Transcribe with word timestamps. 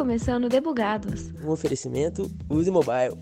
começando 0.00 0.48
Debugados. 0.48 1.30
Um 1.44 1.50
oferecimento 1.50 2.22
Use 2.48 2.70
Mobile. 2.70 3.18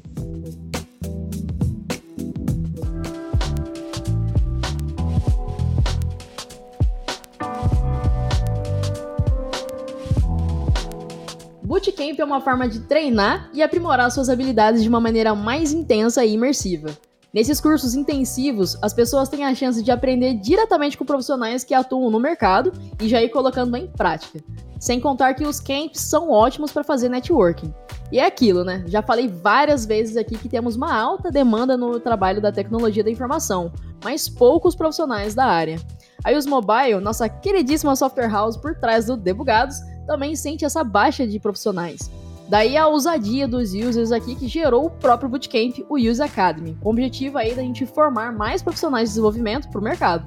Bootcamp 11.65 12.17
é 12.17 12.25
uma 12.25 12.41
forma 12.41 12.69
de 12.69 12.79
treinar 12.83 13.51
e 13.53 13.61
aprimorar 13.61 14.13
suas 14.13 14.29
habilidades 14.29 14.81
de 14.81 14.89
uma 14.89 15.01
maneira 15.01 15.35
mais 15.35 15.73
intensa 15.73 16.25
e 16.25 16.35
imersiva. 16.35 16.97
Nesses 17.35 17.61
cursos 17.61 17.97
intensivos, 17.97 18.79
as 18.81 18.95
pessoas 18.95 19.29
têm 19.29 19.45
a 19.45 19.53
chance 19.53 19.83
de 19.83 19.91
aprender 19.91 20.35
diretamente 20.35 20.97
com 20.97 21.05
profissionais 21.05 21.65
que 21.65 21.75
atuam 21.75 22.09
no 22.09 22.21
mercado 22.21 22.73
e 23.03 23.09
já 23.09 23.21
ir 23.21 23.31
colocando 23.31 23.77
em 23.77 23.89
prática. 23.89 24.39
Sem 24.79 25.01
contar 25.01 25.35
que 25.35 25.45
os 25.45 25.61
camps 25.61 26.01
são 26.01 26.31
ótimos 26.31 26.71
para 26.71 26.85
fazer 26.85 27.09
networking. 27.09 27.73
E 28.11 28.19
é 28.19 28.25
aquilo, 28.25 28.65
né? 28.65 28.85
Já 28.87 29.03
falei 29.03 29.29
várias 29.29 29.85
vezes 29.85 30.17
aqui 30.17 30.39
que 30.39 30.49
temos 30.49 30.77
uma 30.77 30.95
alta 30.95 31.31
demanda 31.31 31.77
no 31.77 32.01
trabalho 32.01 32.41
da 32.41 32.51
tecnologia 32.51 33.05
da 33.05 33.11
informação, 33.11 33.73
mas 34.03 34.29
poucos 34.29 34.75
profissionais 34.75 35.35
da 35.35 35.45
área. 35.45 35.79
A 36.25 36.33
Use 36.33 36.49
Mobile, 36.49 37.01
nossa 37.01 37.29
queridíssima 37.29 37.95
software 37.95 38.31
house 38.31 38.57
por 38.57 38.75
trás 38.77 39.07
do 39.07 39.17
Debugados, 39.17 39.77
também 40.07 40.35
sente 40.35 40.65
essa 40.65 40.83
baixa 40.83 41.27
de 41.27 41.39
profissionais. 41.39 42.11
Daí 42.49 42.79
a 42.79 42.87
ousadia 42.87 43.47
dos 43.47 43.75
users 43.75 44.11
aqui 44.11 44.35
que 44.35 44.49
gerou 44.49 44.87
o 44.87 44.91
próprio 44.91 45.29
bootcamp, 45.29 45.85
o 45.87 45.99
Use 45.99 46.23
Academy, 46.23 46.79
com 46.81 46.89
o 46.89 46.93
objetivo 46.93 47.37
aí 47.37 47.55
da 47.55 47.61
gente 47.61 47.85
formar 47.85 48.33
mais 48.33 48.63
profissionais 48.63 49.11
de 49.11 49.11
desenvolvimento 49.11 49.69
para 49.69 49.79
o 49.79 49.85
mercado. 49.85 50.27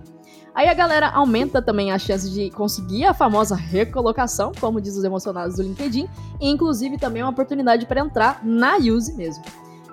Aí 0.54 0.68
a 0.68 0.74
galera 0.74 1.10
aumenta 1.10 1.62
também 1.62 1.92
a 1.92 2.00
chance 2.00 2.30
de 2.30 2.50
conseguir 2.50 3.06
a 3.06 3.14
famosa 3.14 3.56
recolocação, 3.56 4.52
como 4.60 4.82
diz 4.82 4.98
os 4.98 5.04
emocionados 5.04 5.56
do 5.56 5.64
LinkedIn, 5.64 6.10
e 6.42 6.50
inclusive 6.50 6.98
também 6.98 7.24
uma 7.24 7.32
oportunidade 7.32 7.86
para 7.86 8.02
entrar 8.02 8.42
na 8.44 8.76
Use 8.76 9.14
mesmo. 9.14 9.44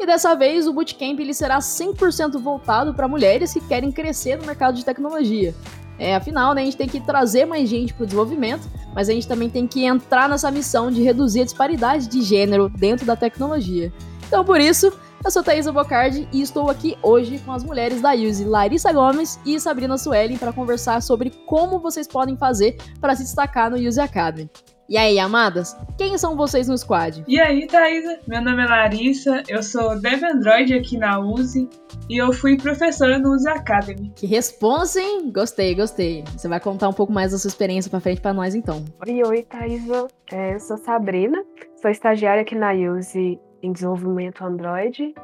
E 0.00 0.06
dessa 0.06 0.34
vez 0.34 0.66
o 0.66 0.72
bootcamp 0.72 1.18
ele 1.18 1.34
será 1.34 1.58
100% 1.58 2.38
voltado 2.38 2.94
para 2.94 3.08
mulheres 3.08 3.52
que 3.52 3.60
querem 3.60 3.90
crescer 3.90 4.36
no 4.36 4.46
mercado 4.46 4.76
de 4.76 4.84
tecnologia. 4.84 5.54
É, 5.98 6.14
afinal, 6.14 6.54
né, 6.54 6.62
a 6.62 6.64
gente 6.64 6.76
tem 6.76 6.88
que 6.88 7.00
trazer 7.00 7.44
mais 7.44 7.68
gente 7.68 7.92
para 7.92 8.04
o 8.04 8.06
desenvolvimento, 8.06 8.68
mas 8.94 9.08
a 9.08 9.12
gente 9.12 9.26
também 9.26 9.50
tem 9.50 9.66
que 9.66 9.84
entrar 9.84 10.28
nessa 10.28 10.50
missão 10.50 10.90
de 10.90 11.02
reduzir 11.02 11.40
a 11.40 11.44
disparidade 11.44 12.08
de 12.08 12.22
gênero 12.22 12.68
dentro 12.68 13.04
da 13.04 13.16
tecnologia. 13.16 13.92
Então, 14.28 14.44
por 14.44 14.60
isso, 14.60 14.92
eu 15.24 15.30
sou 15.30 15.42
Thaisa 15.42 15.72
Bocardi 15.72 16.28
e 16.32 16.40
estou 16.40 16.70
aqui 16.70 16.96
hoje 17.02 17.38
com 17.40 17.52
as 17.52 17.64
mulheres 17.64 18.00
da 18.00 18.12
Use, 18.12 18.44
Larissa 18.44 18.92
Gomes 18.92 19.38
e 19.44 19.58
Sabrina 19.58 19.98
Suelen, 19.98 20.38
para 20.38 20.52
conversar 20.52 21.02
sobre 21.02 21.30
como 21.46 21.80
vocês 21.80 22.06
podem 22.06 22.36
fazer 22.36 22.76
para 23.00 23.14
se 23.14 23.24
destacar 23.24 23.70
no 23.70 23.76
Use 23.76 24.00
Academy. 24.00 24.50
E 24.88 24.96
aí, 24.96 25.18
amadas, 25.18 25.76
quem 25.98 26.16
são 26.16 26.34
vocês 26.34 26.66
no 26.66 26.78
squad? 26.78 27.22
E 27.28 27.38
aí, 27.38 27.66
Thaisa? 27.66 28.20
Meu 28.26 28.40
nome 28.40 28.62
é 28.62 28.66
Larissa, 28.66 29.42
eu 29.46 29.62
sou 29.62 30.00
Dev 30.00 30.24
Android 30.24 30.72
aqui 30.72 30.96
na 30.96 31.20
USE 31.20 31.68
e 32.08 32.16
eu 32.16 32.32
fui 32.32 32.56
professora 32.56 33.18
no 33.18 33.34
USE 33.34 33.50
Academy. 33.50 34.10
Que 34.16 34.26
responsa, 34.26 34.98
hein? 34.98 35.30
Gostei, 35.30 35.74
gostei. 35.74 36.24
Você 36.34 36.48
vai 36.48 36.58
contar 36.58 36.88
um 36.88 36.94
pouco 36.94 37.12
mais 37.12 37.32
da 37.32 37.38
sua 37.38 37.48
experiência 37.48 37.90
pra 37.90 38.00
frente 38.00 38.22
pra 38.22 38.32
nós, 38.32 38.54
então. 38.54 38.82
Oi, 39.06 39.22
oi, 39.26 39.42
Thaisa. 39.42 40.08
É, 40.32 40.54
eu 40.54 40.60
sou 40.60 40.78
Sabrina, 40.78 41.44
sou 41.82 41.90
estagiária 41.90 42.40
aqui 42.40 42.54
na 42.54 42.72
USE 42.72 43.38
em 43.62 43.72
desenvolvimento 43.72 44.44
Android 44.44 45.14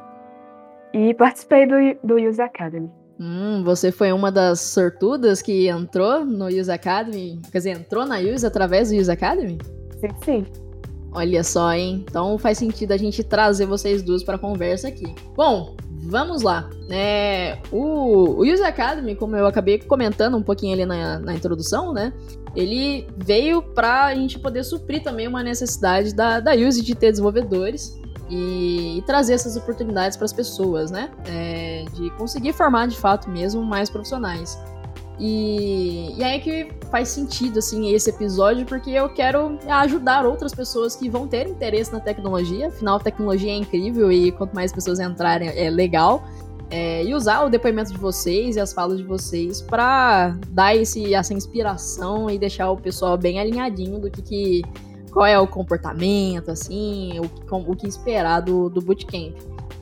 e 0.93 1.13
participei 1.13 1.65
do, 1.67 1.75
do 2.03 2.15
USE 2.15 2.41
Academy. 2.41 2.89
Hum, 3.19 3.63
você 3.63 3.91
foi 3.91 4.11
uma 4.11 4.31
das 4.31 4.59
sortudas 4.59 5.41
que 5.41 5.69
entrou 5.69 6.25
no 6.25 6.47
Use 6.47 6.71
Academy? 6.71 7.41
Quer 7.51 7.57
dizer, 7.59 7.69
entrou 7.71 8.05
na 8.05 8.17
Use 8.17 8.45
através 8.45 8.89
do 8.89 8.97
Use 8.97 9.09
Academy? 9.09 9.57
Sim, 9.99 10.09
sim. 10.23 10.45
Olha 11.13 11.43
só, 11.43 11.71
hein? 11.71 12.03
Então 12.09 12.37
faz 12.37 12.57
sentido 12.57 12.91
a 12.91 12.97
gente 12.97 13.23
trazer 13.23 13.65
vocês 13.65 14.03
duas 14.03 14.21
para 14.21 14.37
conversa 14.37 14.89
aqui. 14.89 15.15
Bom, 15.33 15.77
vamos 15.89 16.41
lá. 16.41 16.69
É, 16.89 17.57
o, 17.71 18.41
o 18.41 18.41
Use 18.41 18.63
Academy, 18.63 19.15
como 19.15 19.37
eu 19.37 19.47
acabei 19.47 19.79
comentando 19.79 20.35
um 20.35 20.43
pouquinho 20.43 20.73
ali 20.73 20.85
na, 20.85 21.19
na 21.19 21.33
introdução, 21.33 21.93
né? 21.93 22.11
Ele 22.53 23.07
veio 23.17 23.61
para 23.61 24.05
a 24.05 24.15
gente 24.15 24.37
poder 24.39 24.65
suprir 24.65 25.03
também 25.03 25.25
uma 25.25 25.41
necessidade 25.41 26.13
da, 26.13 26.41
da 26.41 26.53
Use 26.53 26.81
de 26.81 26.93
ter 26.93 27.11
desenvolvedores 27.11 27.97
e, 28.29 28.97
e 28.97 29.01
trazer 29.03 29.33
essas 29.33 29.55
oportunidades 29.55 30.17
para 30.17 30.25
as 30.25 30.33
pessoas, 30.33 30.91
né? 30.91 31.11
É, 31.25 31.85
de 31.93 32.09
conseguir 32.11 32.53
formar 32.53 32.87
de 32.87 32.97
fato 32.97 33.29
mesmo 33.29 33.63
mais 33.63 33.89
profissionais. 33.89 34.57
E, 35.17 36.13
e 36.17 36.23
aí 36.23 36.39
que 36.39 36.69
faz 36.91 37.09
sentido 37.09 37.59
assim 37.59 37.93
esse 37.93 38.09
episódio, 38.09 38.65
porque 38.65 38.89
eu 38.89 39.07
quero 39.09 39.57
ajudar 39.67 40.25
outras 40.25 40.53
pessoas 40.53 40.95
que 40.95 41.09
vão 41.09 41.27
ter 41.27 41.47
interesse 41.47 41.91
na 41.93 41.99
tecnologia. 41.99 42.67
Afinal, 42.67 42.97
a 42.97 42.99
tecnologia 42.99 43.51
é 43.51 43.55
incrível 43.55 44.11
e 44.11 44.31
quanto 44.31 44.53
mais 44.53 44.73
pessoas 44.73 44.99
entrarem 44.99 45.49
é 45.49 45.69
legal. 45.69 46.23
É, 46.69 47.03
e 47.03 47.13
usar 47.13 47.43
o 47.43 47.49
depoimento 47.49 47.91
de 47.91 47.97
vocês 47.97 48.55
e 48.55 48.59
as 48.59 48.73
falas 48.73 48.97
de 48.97 49.03
vocês 49.03 49.61
para 49.61 50.35
dar 50.49 50.75
esse, 50.75 51.13
essa 51.13 51.31
inspiração 51.31 52.27
e 52.27 52.39
deixar 52.39 52.71
o 52.71 52.75
pessoal 52.75 53.15
bem 53.15 53.39
alinhadinho 53.39 53.99
do 53.99 54.09
que, 54.09 54.21
que 54.21 54.61
qual 55.15 55.25
é 55.25 55.39
o 55.39 55.47
comportamento, 55.47 56.51
assim, 56.51 57.13
o, 57.21 57.55
o 57.55 57.73
que 57.73 57.87
esperar 57.87 58.41
do, 58.41 58.69
do 58.69 58.81
bootcamp. 58.81 59.33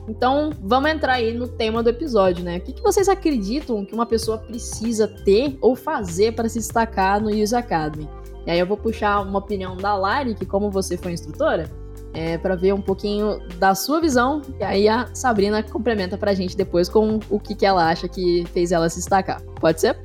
Então, 0.06 0.50
vamos 0.62 0.88
entrar 0.88 1.14
aí 1.14 1.34
no 1.34 1.48
tema 1.48 1.82
do 1.82 1.90
episódio, 1.90 2.44
né? 2.44 2.58
O 2.58 2.60
que, 2.60 2.72
que 2.72 2.80
vocês 2.80 3.08
acreditam 3.08 3.84
que 3.84 3.92
uma 3.92 4.06
pessoa 4.06 4.38
precisa 4.38 5.08
ter 5.08 5.58
ou 5.60 5.74
fazer 5.74 6.36
para 6.36 6.48
se 6.48 6.60
destacar 6.60 7.20
no 7.20 7.30
Use 7.30 7.52
Academy? 7.52 8.08
E 8.46 8.50
aí 8.52 8.60
eu 8.60 8.66
vou 8.66 8.76
puxar 8.76 9.22
uma 9.22 9.40
opinião 9.40 9.76
da 9.76 9.96
Lari, 9.96 10.36
que 10.36 10.46
como 10.46 10.70
você 10.70 10.96
foi 10.96 11.10
instrutora, 11.10 11.68
é, 12.12 12.38
para 12.38 12.54
ver 12.54 12.72
um 12.72 12.80
pouquinho 12.80 13.40
da 13.58 13.74
sua 13.74 14.00
visão, 14.00 14.40
e 14.60 14.62
aí 14.62 14.88
a 14.88 15.12
Sabrina 15.14 15.64
complementa 15.64 16.16
pra 16.16 16.32
gente 16.32 16.56
depois 16.56 16.88
com 16.88 17.18
o 17.28 17.40
que, 17.40 17.56
que 17.56 17.66
ela 17.66 17.88
acha 17.88 18.06
que 18.06 18.44
fez 18.52 18.70
ela 18.70 18.88
se 18.88 18.98
destacar. 18.98 19.42
Pode 19.60 19.80
ser? 19.80 19.98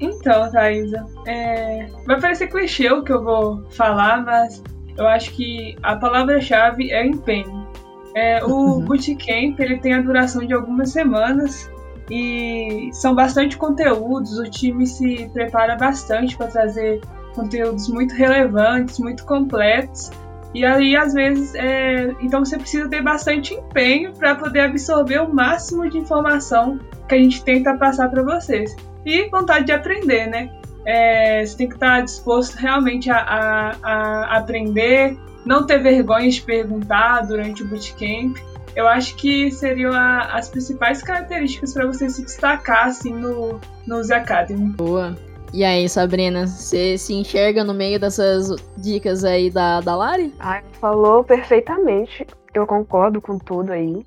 Então, 0.00 0.50
Thaisa, 0.50 1.06
é... 1.26 1.86
vai 2.06 2.20
parecer 2.20 2.48
clichê 2.48 2.90
o 2.90 3.02
que 3.02 3.12
eu 3.12 3.22
vou 3.22 3.64
falar, 3.70 4.24
mas 4.24 4.62
eu 4.96 5.06
acho 5.06 5.32
que 5.32 5.76
a 5.82 5.96
palavra-chave 5.96 6.90
é 6.92 7.06
empenho. 7.06 7.66
É, 8.14 8.44
o 8.44 8.48
uhum. 8.48 8.80
Bootcamp 8.80 9.58
ele 9.58 9.78
tem 9.78 9.94
a 9.94 10.00
duração 10.00 10.46
de 10.46 10.54
algumas 10.54 10.90
semanas 10.90 11.68
e 12.08 12.90
são 12.92 13.14
bastante 13.14 13.56
conteúdos, 13.56 14.38
o 14.38 14.48
time 14.48 14.86
se 14.86 15.28
prepara 15.32 15.74
bastante 15.74 16.36
para 16.36 16.46
trazer 16.46 17.00
conteúdos 17.34 17.88
muito 17.88 18.14
relevantes, 18.14 18.98
muito 18.98 19.24
completos. 19.24 20.10
E 20.54 20.64
aí, 20.64 20.94
às 20.94 21.12
vezes, 21.12 21.54
é... 21.54 22.14
então 22.20 22.44
você 22.44 22.56
precisa 22.56 22.88
ter 22.88 23.02
bastante 23.02 23.54
empenho 23.54 24.12
para 24.12 24.34
poder 24.34 24.60
absorver 24.60 25.20
o 25.20 25.32
máximo 25.32 25.88
de 25.88 25.98
informação 25.98 26.78
que 27.08 27.14
a 27.14 27.18
gente 27.18 27.42
tenta 27.44 27.76
passar 27.76 28.08
para 28.08 28.22
vocês 28.22 28.74
e 29.04 29.28
vontade 29.28 29.66
de 29.66 29.72
aprender, 29.72 30.26
né? 30.26 30.50
É, 30.86 31.44
você 31.44 31.56
tem 31.56 31.68
que 31.68 31.74
estar 31.74 32.02
disposto 32.02 32.54
realmente 32.56 33.10
a, 33.10 33.16
a, 33.16 33.76
a, 33.82 34.38
aprender, 34.38 35.16
não 35.44 35.66
ter 35.66 35.78
vergonha 35.78 36.28
de 36.28 36.42
perguntar 36.42 37.26
durante 37.26 37.62
o 37.62 37.66
bootcamp. 37.66 38.36
Eu 38.76 38.88
acho 38.88 39.14
que 39.16 39.50
seriam 39.50 39.92
a, 39.92 40.36
as 40.36 40.48
principais 40.48 41.02
características 41.02 41.72
para 41.72 41.86
você 41.86 42.08
se 42.10 42.22
destacar 42.22 42.88
assim 42.88 43.14
no, 43.14 43.60
no 43.86 43.98
Use 43.98 44.12
Academy. 44.12 44.72
Boa. 44.72 45.16
E 45.52 45.62
aí, 45.62 45.88
Sabrina, 45.88 46.48
você 46.48 46.98
se 46.98 47.14
enxerga 47.14 47.62
no 47.62 47.72
meio 47.72 47.98
dessas 47.98 48.50
dicas 48.76 49.24
aí 49.24 49.50
da, 49.50 49.80
da 49.80 49.94
Lari? 49.94 50.34
Ah, 50.40 50.60
falou 50.80 51.22
perfeitamente. 51.22 52.26
Eu 52.52 52.66
concordo 52.66 53.20
com 53.20 53.38
tudo 53.38 53.72
aí. 53.72 54.04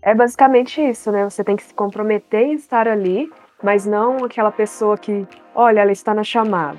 É 0.00 0.14
basicamente 0.14 0.80
isso, 0.80 1.10
né? 1.10 1.24
Você 1.24 1.42
tem 1.42 1.56
que 1.56 1.64
se 1.64 1.74
comprometer 1.74 2.42
em 2.42 2.52
estar 2.54 2.86
ali 2.86 3.28
mas 3.62 3.86
não 3.86 4.24
aquela 4.24 4.50
pessoa 4.52 4.96
que, 4.96 5.26
olha, 5.54 5.80
ela 5.80 5.92
está 5.92 6.12
na 6.12 6.24
chamada, 6.24 6.78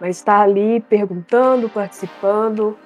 mas 0.00 0.16
está 0.16 0.40
ali 0.40 0.80
perguntando, 0.80 1.68
participando, 1.68 2.76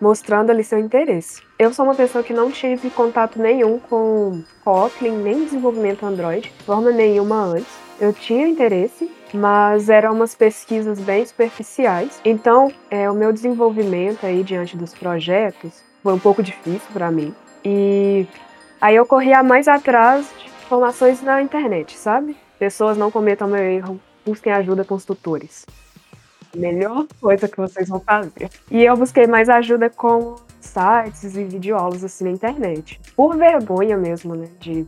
mostrando 0.00 0.50
ali 0.50 0.64
seu 0.64 0.78
interesse. 0.78 1.42
Eu 1.58 1.72
sou 1.74 1.84
uma 1.84 1.94
pessoa 1.94 2.24
que 2.24 2.32
não 2.32 2.50
tive 2.50 2.90
contato 2.90 3.40
nenhum 3.40 3.78
com 3.78 4.42
Kotlin, 4.64 5.18
nem 5.18 5.44
desenvolvimento 5.44 6.06
Android, 6.06 6.48
de 6.56 6.64
forma 6.64 6.90
nenhuma 6.90 7.44
antes. 7.44 7.78
Eu 8.00 8.14
tinha 8.14 8.48
interesse, 8.48 9.10
mas 9.34 9.90
eram 9.90 10.14
umas 10.14 10.34
pesquisas 10.34 10.98
bem 10.98 11.24
superficiais. 11.26 12.18
Então, 12.24 12.72
é, 12.90 13.10
o 13.10 13.14
meu 13.14 13.30
desenvolvimento 13.30 14.24
aí 14.24 14.42
diante 14.42 14.76
dos 14.76 14.94
projetos 14.94 15.82
foi 16.02 16.14
um 16.14 16.18
pouco 16.18 16.42
difícil 16.42 16.88
para 16.94 17.10
mim. 17.10 17.34
E 17.62 18.26
aí 18.80 18.96
eu 18.96 19.04
corria 19.04 19.42
mais 19.42 19.68
atrás 19.68 20.26
de 20.38 20.46
informações 20.46 21.22
na 21.22 21.42
internet, 21.42 21.96
sabe? 21.96 22.36
Pessoas 22.60 22.98
não 22.98 23.10
cometam 23.10 23.48
meu 23.48 23.62
erro, 23.64 23.98
busquem 24.22 24.52
ajuda 24.52 24.84
com 24.84 24.94
os 24.94 25.06
tutores. 25.06 25.64
Melhor 26.54 27.06
coisa 27.18 27.48
que 27.48 27.56
vocês 27.56 27.88
vão 27.88 28.00
fazer. 28.00 28.50
E 28.70 28.84
eu 28.84 28.94
busquei 28.98 29.26
mais 29.26 29.48
ajuda 29.48 29.88
com 29.88 30.36
sites 30.60 31.36
e 31.36 31.44
videoaulas 31.44 32.04
assim 32.04 32.24
na 32.24 32.30
internet. 32.32 33.00
Por 33.16 33.34
vergonha 33.34 33.96
mesmo, 33.96 34.34
né? 34.34 34.46
De 34.60 34.86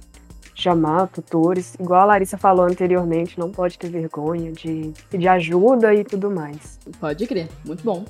chamar 0.54 1.06
tutores. 1.06 1.74
Igual 1.80 2.02
a 2.02 2.04
Larissa 2.04 2.36
falou 2.36 2.66
anteriormente, 2.66 3.38
não 3.38 3.50
pode 3.50 3.78
ter 3.78 3.88
vergonha 3.88 4.52
de 4.52 4.92
pedir 5.08 5.28
ajuda 5.28 5.94
e 5.94 6.04
tudo 6.04 6.30
mais. 6.30 6.78
Pode 7.00 7.26
crer, 7.26 7.48
muito 7.64 7.82
bom. 7.82 8.04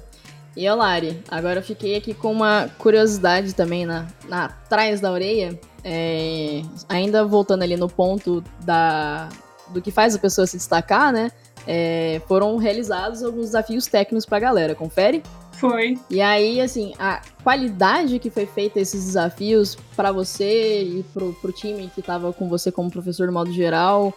E 0.56 0.68
Olari, 0.68 1.22
agora 1.30 1.60
eu 1.60 1.62
fiquei 1.62 1.94
aqui 1.94 2.12
com 2.12 2.32
uma 2.32 2.68
curiosidade 2.78 3.54
também 3.54 3.86
na, 3.86 4.08
na 4.28 4.46
atrás 4.46 5.00
da 5.00 5.12
orelha. 5.12 5.56
É, 5.84 6.62
ainda 6.88 7.24
voltando 7.24 7.62
ali 7.62 7.76
no 7.76 7.88
ponto 7.88 8.42
da, 8.64 9.28
do 9.72 9.82
que 9.82 9.90
faz 9.90 10.14
a 10.14 10.18
pessoa 10.18 10.46
se 10.46 10.56
destacar, 10.56 11.12
né? 11.12 11.30
É, 11.66 12.20
foram 12.26 12.56
realizados 12.56 13.22
alguns 13.22 13.46
desafios 13.46 13.86
técnicos 13.86 14.26
pra 14.26 14.38
galera, 14.38 14.74
confere? 14.74 15.22
Foi. 15.52 15.96
E 16.10 16.20
aí, 16.20 16.60
assim, 16.60 16.92
a 16.98 17.22
qualidade 17.44 18.18
que 18.18 18.30
foi 18.30 18.46
feita 18.46 18.80
esses 18.80 19.04
desafios 19.04 19.76
para 19.94 20.10
você 20.10 20.82
e 20.82 21.04
pro, 21.14 21.32
pro 21.34 21.52
time 21.52 21.90
que 21.94 22.02
tava 22.02 22.32
com 22.32 22.48
você 22.48 22.72
como 22.72 22.90
professor 22.90 23.26
no 23.28 23.32
modo 23.32 23.52
geral, 23.52 24.12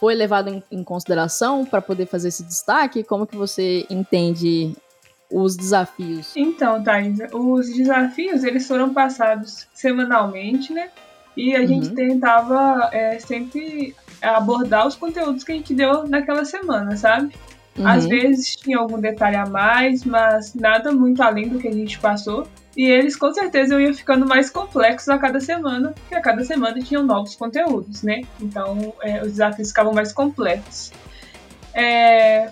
foi 0.00 0.14
levado 0.14 0.48
em, 0.48 0.62
em 0.70 0.82
consideração 0.82 1.66
para 1.66 1.82
poder 1.82 2.06
fazer 2.06 2.28
esse 2.28 2.44
destaque? 2.44 3.02
Como 3.02 3.26
que 3.26 3.36
você 3.36 3.86
entende 3.90 4.74
os 5.30 5.56
desafios? 5.56 6.32
Então, 6.36 6.82
Thais, 6.82 7.18
os 7.32 7.74
desafios 7.74 8.44
eles 8.44 8.66
foram 8.66 8.94
passados 8.94 9.66
semanalmente, 9.74 10.72
né? 10.72 10.88
E 11.36 11.54
a 11.54 11.60
uhum. 11.60 11.66
gente 11.66 11.90
tentava 11.90 12.88
é, 12.92 13.18
sempre 13.18 13.94
abordar 14.22 14.86
os 14.86 14.94
conteúdos 14.94 15.44
que 15.44 15.52
a 15.52 15.54
gente 15.54 15.74
deu 15.74 16.06
naquela 16.06 16.44
semana, 16.44 16.96
sabe? 16.96 17.34
Uhum. 17.78 17.86
Às 17.86 18.06
vezes 18.06 18.56
tinha 18.56 18.78
algum 18.78 18.98
detalhe 18.98 19.36
a 19.36 19.46
mais, 19.46 20.04
mas 20.04 20.54
nada 20.54 20.92
muito 20.92 21.22
além 21.22 21.48
do 21.48 21.58
que 21.58 21.68
a 21.68 21.72
gente 21.72 21.98
passou. 21.98 22.46
E 22.76 22.84
eles 22.84 23.16
com 23.16 23.32
certeza 23.32 23.80
iam 23.80 23.94
ficando 23.94 24.26
mais 24.26 24.50
complexos 24.50 25.08
a 25.08 25.18
cada 25.18 25.40
semana, 25.40 25.94
porque 25.96 26.14
a 26.14 26.20
cada 26.20 26.44
semana 26.44 26.78
tinham 26.80 27.02
novos 27.02 27.34
conteúdos, 27.34 28.02
né? 28.02 28.22
Então 28.40 28.94
é, 29.00 29.22
os 29.22 29.32
desafios 29.32 29.68
ficavam 29.68 29.94
mais 29.94 30.12
completos. 30.12 30.92
É, 31.72 32.50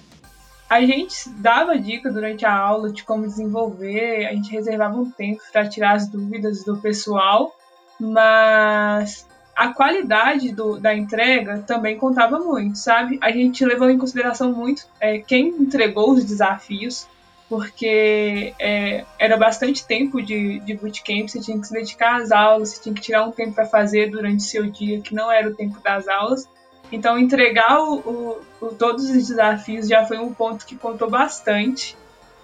a 0.69 0.81
gente 0.81 1.28
dava 1.37 1.78
dica 1.78 2.10
durante 2.10 2.44
a 2.44 2.55
aula 2.55 2.90
de 2.90 3.05
como 3.05 3.26
desenvolver, 3.26 4.26
a 4.26 4.32
gente 4.32 4.50
reservava 4.50 4.96
um 4.96 5.10
tempo 5.10 5.43
para 5.52 5.69
tirar 5.69 5.93
as 5.93 6.08
dúvidas 6.08 6.64
do 6.64 6.78
pessoal, 6.78 7.55
mas 8.00 9.26
a 9.54 9.68
qualidade 9.68 10.52
do, 10.52 10.78
da 10.78 10.94
entrega 10.94 11.62
também 11.66 11.96
contava 11.96 12.38
muito, 12.38 12.76
sabe? 12.78 13.18
A 13.20 13.30
gente 13.30 13.64
levou 13.64 13.88
em 13.88 13.98
consideração 13.98 14.52
muito 14.52 14.86
é, 15.00 15.18
quem 15.18 15.48
entregou 15.48 16.12
os 16.12 16.24
desafios, 16.24 17.06
porque 17.48 18.54
é, 18.58 19.04
era 19.18 19.36
bastante 19.36 19.86
tempo 19.86 20.20
de, 20.20 20.58
de 20.60 20.74
bootcamp, 20.74 21.28
você 21.28 21.40
tinha 21.40 21.58
que 21.58 21.66
se 21.66 21.72
dedicar 21.72 22.20
às 22.20 22.32
aulas, 22.32 22.70
você 22.70 22.82
tinha 22.82 22.94
que 22.94 23.00
tirar 23.00 23.24
um 23.24 23.30
tempo 23.30 23.52
para 23.52 23.66
fazer 23.66 24.10
durante 24.10 24.38
o 24.38 24.48
seu 24.48 24.66
dia, 24.66 25.00
que 25.00 25.14
não 25.14 25.30
era 25.30 25.48
o 25.48 25.54
tempo 25.54 25.80
das 25.80 26.08
aulas. 26.08 26.48
Então, 26.90 27.18
entregar 27.18 27.80
o, 27.80 27.98
o, 27.98 28.40
o, 28.60 28.66
todos 28.74 29.04
os 29.08 29.28
desafios 29.28 29.88
já 29.88 30.04
foi 30.04 30.18
um 30.18 30.32
ponto 30.32 30.66
que 30.66 30.76
contou 30.76 31.08
bastante. 31.08 31.96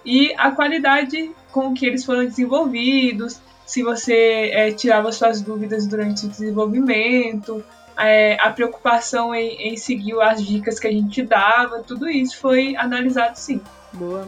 E 0.03 0.33
a 0.37 0.51
qualidade 0.51 1.31
com 1.51 1.73
que 1.73 1.85
eles 1.85 2.05
foram 2.05 2.25
desenvolvidos, 2.25 3.39
se 3.71 3.83
você 3.83 4.51
é, 4.51 4.71
tirava 4.73 5.13
suas 5.13 5.39
dúvidas 5.39 5.87
durante 5.87 6.25
o 6.25 6.29
desenvolvimento, 6.29 7.63
é, 7.97 8.37
a 8.41 8.49
preocupação 8.49 9.33
em, 9.33 9.69
em, 9.69 9.77
seguir 9.77 10.19
as 10.21 10.45
dicas 10.45 10.77
que 10.77 10.87
a 10.87 10.91
gente 10.91 11.23
dava, 11.23 11.81
tudo 11.81 12.09
isso 12.09 12.37
foi 12.37 12.75
analisado 12.75 13.37
sim. 13.37 13.61
Boa. 13.93 14.27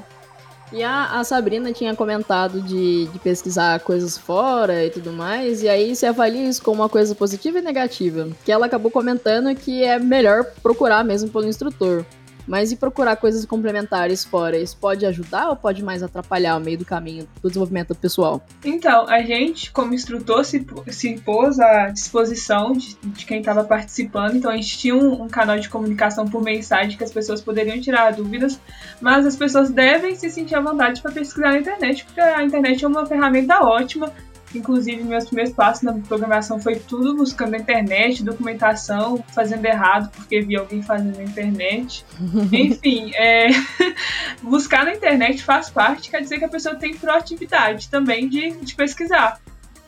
E 0.72 0.82
a, 0.82 1.20
a 1.20 1.24
Sabrina 1.26 1.74
tinha 1.74 1.94
comentado 1.94 2.62
de, 2.62 3.06
de, 3.08 3.20
pesquisar 3.20 3.82
coisas 3.82 4.18
fora 4.18 4.86
e 4.86 4.90
tudo 4.90 5.12
mais, 5.12 5.62
e 5.62 5.68
aí 5.68 5.94
você 5.94 6.06
avalia 6.06 6.48
isso 6.48 6.64
como 6.64 6.82
uma 6.82 6.88
coisa 6.88 7.14
positiva 7.14 7.60
e 7.60 7.62
negativa. 7.62 8.30
Que 8.46 8.52
ela 8.52 8.68
acabou 8.68 8.90
comentando 8.90 9.54
que 9.54 9.84
é 9.84 10.00
melhor 10.00 10.46
procurar 10.64 11.04
mesmo 11.04 11.30
pelo 11.30 11.46
instrutor. 11.46 12.06
Mas 12.48 12.72
e 12.72 12.76
procurar 12.76 13.16
coisas 13.16 13.46
complementares 13.46 14.24
fora? 14.24 14.58
Isso 14.58 14.78
pode 14.78 15.06
ajudar 15.06 15.50
ou 15.50 15.56
pode 15.56 15.84
mais 15.84 16.04
atrapalhar 16.04 16.58
o 16.58 16.60
meio 16.60 16.78
do 16.78 16.86
caminho 16.86 17.28
do 17.42 17.48
desenvolvimento 17.48 17.96
pessoal? 17.96 18.46
Então, 18.64 19.08
a 19.08 19.22
gente, 19.22 19.72
como 19.72 19.94
instrutor, 19.94 20.44
se, 20.44 20.66
se 20.90 21.20
pôs 21.22 21.60
à 21.60 21.90
disposição 21.90 22.74
de, 22.74 22.96
de 23.02 23.26
quem 23.26 23.40
estava 23.40 23.64
participando. 23.64 24.36
Então, 24.36 24.52
a 24.52 24.56
gente 24.56 24.78
tinha 24.78 24.96
um, 24.96 25.24
um, 25.24 25.28
canal 25.28 25.58
de 25.60 25.70
comunicação 25.70 26.28
por 26.28 26.42
mensagem 26.42 26.98
que 26.98 27.04
as 27.04 27.12
pessoas 27.12 27.42
poderiam 27.42 27.80
tirar 27.80 28.14
dúvidas, 28.14 28.60
mas 29.02 29.26
as 29.26 29.36
pessoas 29.36 29.70
devem 29.70 30.16
se 30.16 30.30
sentir 30.30 30.56
à 30.56 30.62
vontade 30.62 31.02
para 31.02 31.12
pesquisar 31.12 31.52
na 31.52 31.60
internet, 31.60 32.06
porque 32.06 32.20
a 32.20 32.44
internet 32.44 32.84
é 32.84 32.88
uma 32.88 33.06
ferramenta 33.06 33.64
ótima 33.64 34.12
Inclusive, 34.56 35.04
meus 35.04 35.26
primeiros 35.26 35.54
passos 35.54 35.84
na 35.84 35.94
programação 35.94 36.60
foi 36.60 36.76
tudo 36.76 37.16
buscando 37.16 37.52
na 37.52 37.58
internet, 37.58 38.24
documentação, 38.24 39.24
fazendo 39.34 39.66
errado 39.66 40.12
porque 40.16 40.42
vi 40.42 40.56
alguém 40.56 40.82
fazendo 40.82 41.18
na 41.18 41.24
internet. 41.24 42.06
Enfim, 42.52 43.12
é, 43.16 43.50
buscar 44.42 44.86
na 44.86 44.94
internet 44.94 45.44
faz 45.44 45.70
parte, 45.70 46.10
quer 46.10 46.22
dizer 46.22 46.40
que 46.40 46.46
a 46.46 46.50
pessoa 46.50 46.76
tem 46.76 46.96
proatividade 46.96 47.90
também 47.90 48.28
de, 48.28 48.52
de 48.52 48.76
pesquisar. 48.76 49.40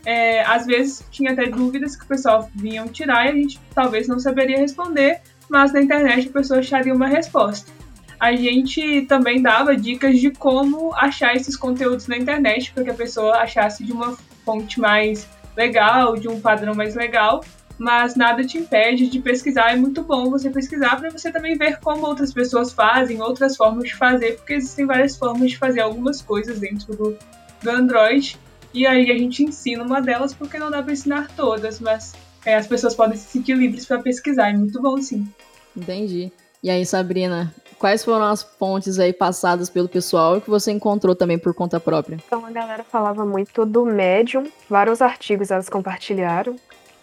É, 0.06 0.44
às 0.44 0.66
vezes 0.66 1.04
tinha 1.10 1.32
até 1.32 1.48
dúvidas 1.48 1.96
que 1.96 2.04
o 2.04 2.08
pessoal 2.08 2.50
vinham 2.54 2.88
tirar 2.88 3.26
e 3.26 3.30
a 3.30 3.34
gente 3.34 3.60
talvez 3.74 4.08
não 4.08 4.20
saberia 4.20 4.58
responder, 4.58 5.22
mas 5.50 5.74
na 5.74 5.82
internet 5.82 6.28
a 6.30 6.32
pessoa 6.32 6.60
acharia 6.60 6.94
uma 6.94 7.08
resposta 7.08 7.72
a 8.20 8.36
gente 8.36 9.06
também 9.08 9.42
dava 9.42 9.76
dicas 9.76 10.20
de 10.20 10.32
como 10.32 10.94
achar 10.96 11.36
esses 11.36 11.56
conteúdos 11.56 12.08
na 12.08 12.18
internet 12.18 12.72
para 12.72 12.84
que 12.84 12.90
a 12.90 12.94
pessoa 12.94 13.38
achasse 13.38 13.84
de 13.84 13.92
uma 13.92 14.18
fonte 14.46 14.80
mais 14.80 15.28
legal, 15.58 16.16
de 16.16 16.28
um 16.28 16.40
padrão 16.40 16.76
mais 16.76 16.96
legal, 16.96 17.44
mas 17.78 18.16
nada 18.16 18.44
te 18.44 18.58
impede 18.58 19.08
de 19.08 19.20
pesquisar. 19.20 19.72
É 19.72 19.76
muito 19.76 20.04
bom 20.04 20.30
você 20.30 20.50
pesquisar 20.50 20.98
para 20.98 21.10
você 21.10 21.32
também 21.32 21.58
ver 21.58 21.80
como 21.80 22.06
outras 22.06 22.34
pessoas 22.34 22.72
fazem, 22.72 23.22
outras 23.22 23.58
formas 23.58 23.86
de 23.86 23.96
fazer, 23.96 24.38
porque 24.38 24.54
existem 24.54 24.86
várias 24.86 25.18
formas 25.18 25.52
de 25.52 25.58
fazer 25.58 25.82
algumas 25.82 26.22
coisas 26.22 26.60
dentro 26.60 26.96
do, 26.96 27.18
do 27.62 27.70
Android. 27.70 28.38
E 28.74 28.86
aí 28.86 29.10
a 29.10 29.18
gente 29.18 29.44
ensina 29.44 29.84
uma 29.84 30.02
delas 30.02 30.34
porque 30.34 30.58
não 30.58 30.70
dá 30.70 30.84
para 30.84 30.94
ensinar 30.94 31.30
todas, 31.36 31.80
mas 31.80 32.14
é, 32.46 32.56
as 32.56 32.68
pessoas 32.68 32.94
podem 32.94 33.18
se 33.18 33.28
sentir 33.30 33.56
livres 33.56 33.86
para 33.86 34.00
pesquisar. 34.00 34.50
É 34.50 34.54
muito 34.54 34.82
bom, 34.82 35.02
sim. 35.02 35.28
Entendi. 35.76 36.32
E 36.62 36.70
aí, 36.70 36.86
Sabrina, 36.86 37.54
quais 37.80 38.04
foram 38.04 38.26
as 38.26 38.44
fontes 38.44 39.00
aí 39.00 39.14
passadas 39.14 39.70
pelo 39.70 39.88
pessoal 39.88 40.42
que 40.42 40.50
você 40.50 40.72
encontrou 40.72 41.16
também 41.16 41.38
por 41.38 41.54
conta 41.54 41.80
própria? 41.80 42.18
Então, 42.26 42.46
a 42.46 42.52
galera 42.52 42.84
falava 42.84 43.26
muito 43.26 43.66
do 43.66 43.86
Medium, 43.86 44.48
vários 44.70 45.02
artigos 45.02 45.52
elas 45.52 45.70
compartilharam 45.70 46.56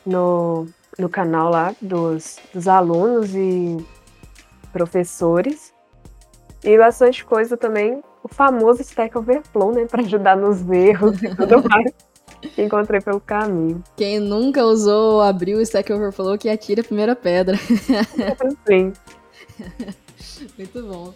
no, 0.05 0.67
no 0.99 1.09
canal 1.09 1.51
lá 1.51 1.75
dos, 1.81 2.39
dos 2.53 2.69
alunos 2.69 3.35
e 3.35 3.77
professores. 4.73 5.73
E 6.65 6.79
bastante 6.79 7.25
coisa 7.25 7.57
também, 7.57 8.03
o 8.23 8.29
famoso 8.29 8.83
Stack 8.83 9.17
Overflow, 9.19 9.73
né, 9.73 9.87
para 9.87 10.03
ajudar 10.03 10.37
nos 10.37 10.69
erros 10.71 11.21
e 11.23 11.35
tudo 11.35 11.63
mais. 11.69 11.93
que 12.55 12.63
encontrei 12.63 13.01
pelo 13.01 13.21
caminho. 13.21 13.83
Quem 13.97 14.21
nunca 14.21 14.65
usou, 14.65 15.21
abriu 15.21 15.59
o 15.59 15.61
Stack 15.61 15.93
Overflow 15.93 16.39
que 16.39 16.49
atira 16.49 16.81
a 16.81 16.85
primeira 16.85 17.17
pedra. 17.17 17.57
Sim. 18.67 18.93
Muito 20.57 20.83
bom. 20.83 21.15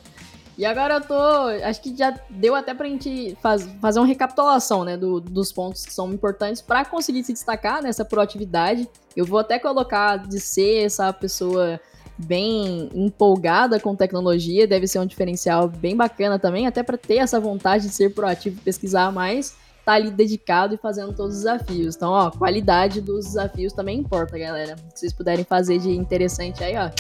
E 0.59 0.65
agora 0.65 0.95
eu 0.95 1.01
tô. 1.03 1.65
Acho 1.65 1.83
que 1.83 1.95
já 1.95 2.19
deu 2.31 2.55
até 2.55 2.73
pra 2.73 2.87
gente 2.87 3.37
faz, 3.43 3.69
fazer 3.81 4.01
uma 4.01 4.07
recapitulação, 4.07 4.85
né? 4.85 4.97
Do, 4.97 5.21
dos 5.21 5.53
pontos 5.53 5.85
que 5.85 5.93
são 5.93 6.11
importantes 6.13 6.63
para 6.63 6.85
conseguir 6.85 7.23
se 7.25 7.33
destacar 7.33 7.83
nessa 7.83 8.05
proatividade. 8.05 8.89
Eu 9.15 9.27
vou 9.27 9.39
até 9.39 9.59
colocar 9.59 10.17
de 10.17 10.41
ser 10.41 10.85
essa 10.85 11.13
pessoa 11.13 11.79
bem 12.19 12.89
empolgada 12.95 13.79
com 13.79 13.95
tecnologia, 13.95 14.67
deve 14.67 14.87
ser 14.87 14.99
um 14.99 15.07
diferencial 15.07 15.69
bem 15.69 15.95
bacana 15.95 16.39
também, 16.39 16.67
até 16.67 16.83
para 16.83 16.97
ter 16.97 17.17
essa 17.17 17.39
vontade 17.39 17.89
de 17.89 17.93
ser 17.93 18.15
proativo 18.15 18.57
e 18.59 18.61
pesquisar 18.63 19.13
mais, 19.13 19.55
tá 19.85 19.93
ali 19.93 20.11
dedicado 20.11 20.75
e 20.75 20.79
fazendo 20.79 21.13
todos 21.13 21.37
os 21.37 21.43
desafios. 21.43 21.95
Então, 21.95 22.11
ó, 22.13 22.31
qualidade 22.31 23.03
dos 23.03 23.27
desafios 23.27 23.75
também 23.75 23.99
importa, 23.99 24.39
galera. 24.39 24.77
Se 24.95 25.01
vocês 25.01 25.13
puderem 25.13 25.45
fazer 25.45 25.79
de 25.79 25.91
interessante 25.91 26.65
aí, 26.65 26.75
ó 26.79 26.91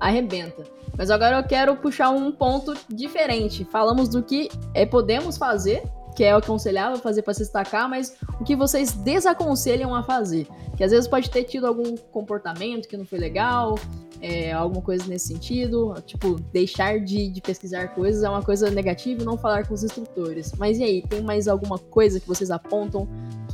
arrebenta. 0.00 0.64
Mas 0.96 1.10
agora 1.10 1.38
eu 1.38 1.44
quero 1.44 1.76
puxar 1.76 2.10
um 2.10 2.32
ponto 2.32 2.74
diferente. 2.88 3.64
Falamos 3.64 4.08
do 4.08 4.22
que 4.22 4.48
é, 4.74 4.86
podemos 4.86 5.36
fazer, 5.36 5.82
que 6.16 6.24
é 6.24 6.34
o 6.34 6.38
aconselhável 6.38 6.98
fazer 6.98 7.22
para 7.22 7.34
se 7.34 7.40
destacar, 7.40 7.88
mas 7.88 8.16
o 8.40 8.44
que 8.44 8.56
vocês 8.56 8.92
desaconselham 8.92 9.94
a 9.94 10.02
fazer. 10.02 10.46
Que 10.76 10.82
às 10.82 10.90
vezes 10.90 11.06
pode 11.06 11.30
ter 11.30 11.44
tido 11.44 11.66
algum 11.66 11.94
comportamento 12.10 12.88
que 12.88 12.96
não 12.96 13.04
foi 13.04 13.18
legal, 13.18 13.78
é, 14.20 14.52
alguma 14.52 14.80
coisa 14.80 15.04
nesse 15.06 15.28
sentido. 15.28 15.94
Tipo, 16.06 16.40
deixar 16.52 17.00
de, 17.00 17.28
de 17.28 17.40
pesquisar 17.42 17.88
coisas 17.88 18.22
é 18.22 18.28
uma 18.28 18.42
coisa 18.42 18.70
negativa 18.70 19.22
e 19.22 19.24
não 19.24 19.36
falar 19.36 19.66
com 19.68 19.74
os 19.74 19.84
instrutores. 19.84 20.52
Mas 20.56 20.78
e 20.78 20.84
aí, 20.84 21.02
tem 21.02 21.20
mais 21.20 21.46
alguma 21.46 21.78
coisa 21.78 22.18
que 22.18 22.26
vocês 22.26 22.50
apontam 22.50 23.06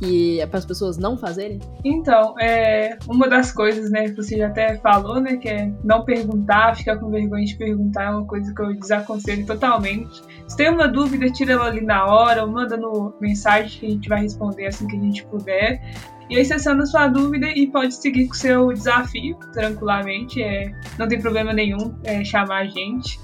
que 0.03 0.41
é 0.41 0.45
para 0.45 0.59
as 0.59 0.65
pessoas 0.65 0.97
não 0.97 1.17
fazerem? 1.17 1.59
Então, 1.83 2.35
é, 2.39 2.97
uma 3.07 3.29
das 3.29 3.51
coisas, 3.51 3.89
né, 3.89 4.09
que 4.09 4.15
você 4.15 4.37
já 4.37 4.47
até 4.47 4.77
falou, 4.77 5.21
né, 5.21 5.37
que 5.37 5.47
é 5.47 5.71
não 5.83 6.03
perguntar, 6.03 6.75
ficar 6.75 6.97
com 6.97 7.09
vergonha 7.09 7.45
de 7.45 7.55
perguntar, 7.55 8.03
é 8.03 8.09
uma 8.09 8.25
coisa 8.25 8.53
que 8.53 8.61
eu 8.61 8.73
desaconselho 8.73 9.45
totalmente. 9.45 10.21
Se 10.47 10.57
tem 10.57 10.69
uma 10.69 10.87
dúvida, 10.87 11.31
tira 11.31 11.53
ela 11.53 11.67
ali 11.67 11.81
na 11.81 12.05
hora, 12.05 12.43
ou 12.43 12.51
manda 12.51 12.75
no 12.75 13.13
mensagem 13.21 13.79
que 13.79 13.85
a 13.85 13.89
gente 13.89 14.09
vai 14.09 14.21
responder 14.21 14.67
assim 14.67 14.87
que 14.87 14.97
a 14.97 14.99
gente 14.99 15.25
puder. 15.25 15.81
E 16.29 16.37
aí 16.37 16.45
você 16.45 16.57
sanda 16.59 16.85
sua 16.85 17.07
dúvida 17.07 17.47
e 17.47 17.67
pode 17.67 17.95
seguir 17.95 18.27
com 18.27 18.33
o 18.33 18.37
seu 18.37 18.67
desafio 18.73 19.37
tranquilamente. 19.53 20.41
É, 20.41 20.71
não 20.97 21.07
tem 21.07 21.21
problema 21.21 21.53
nenhum 21.53 21.95
é, 22.03 22.23
chamar 22.23 22.61
a 22.61 22.65
gente. 22.65 23.19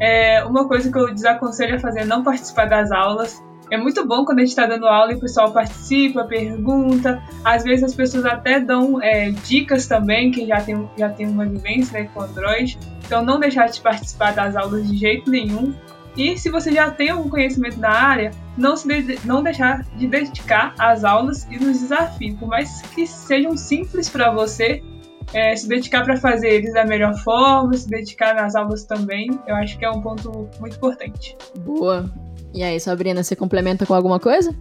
É, 0.00 0.44
uma 0.44 0.66
coisa 0.66 0.90
que 0.90 0.98
eu 0.98 1.12
desaconselho 1.12 1.76
a 1.76 1.78
fazer 1.78 2.00
é 2.00 2.04
não 2.04 2.22
participar 2.22 2.66
das 2.66 2.90
aulas 2.90 3.40
é 3.70 3.76
muito 3.76 4.06
bom 4.06 4.24
quando 4.24 4.38
a 4.38 4.42
gente 4.42 4.50
está 4.50 4.66
dando 4.66 4.86
aula 4.86 5.12
e 5.12 5.14
o 5.16 5.20
pessoal 5.20 5.52
participa, 5.52 6.24
pergunta. 6.24 7.22
Às 7.44 7.62
vezes 7.62 7.84
as 7.84 7.94
pessoas 7.94 8.24
até 8.26 8.58
dão 8.58 9.00
é, 9.02 9.30
dicas 9.30 9.86
também, 9.86 10.30
que 10.30 10.46
já 10.46 10.60
tem, 10.60 10.88
já 10.96 11.08
tem 11.08 11.28
uma 11.28 11.46
vivência 11.46 12.00
né, 12.00 12.10
com 12.12 12.22
Android. 12.22 12.78
Então 13.06 13.24
não 13.24 13.38
deixar 13.38 13.68
de 13.68 13.80
participar 13.80 14.32
das 14.32 14.56
aulas 14.56 14.88
de 14.88 14.96
jeito 14.96 15.30
nenhum. 15.30 15.72
E 16.16 16.36
se 16.36 16.50
você 16.50 16.72
já 16.72 16.90
tem 16.90 17.10
algum 17.10 17.30
conhecimento 17.30 17.78
da 17.78 17.90
área, 17.90 18.32
não, 18.58 18.76
se 18.76 18.88
de, 19.02 19.24
não 19.24 19.42
deixar 19.42 19.84
de 19.96 20.08
dedicar 20.08 20.74
às 20.76 21.04
aulas 21.04 21.46
e 21.50 21.58
nos 21.58 21.80
desafios. 21.80 22.38
Por 22.38 22.48
mais 22.48 22.82
que 22.82 23.06
sejam 23.06 23.56
simples 23.56 24.08
para 24.08 24.32
você, 24.32 24.82
é, 25.32 25.54
se 25.54 25.68
dedicar 25.68 26.04
para 26.04 26.16
fazer 26.16 26.48
eles 26.48 26.72
da 26.74 26.84
melhor 26.84 27.14
forma, 27.18 27.72
se 27.74 27.88
dedicar 27.88 28.34
nas 28.34 28.56
aulas 28.56 28.84
também, 28.84 29.30
eu 29.46 29.54
acho 29.54 29.78
que 29.78 29.84
é 29.84 29.90
um 29.90 30.00
ponto 30.00 30.48
muito 30.58 30.76
importante. 30.76 31.36
Boa. 31.60 32.10
E 32.52 32.62
aí, 32.62 32.80
Sabrina, 32.80 33.22
você 33.22 33.36
complementa 33.36 33.86
com 33.86 33.94
alguma 33.94 34.18
coisa? 34.18 34.54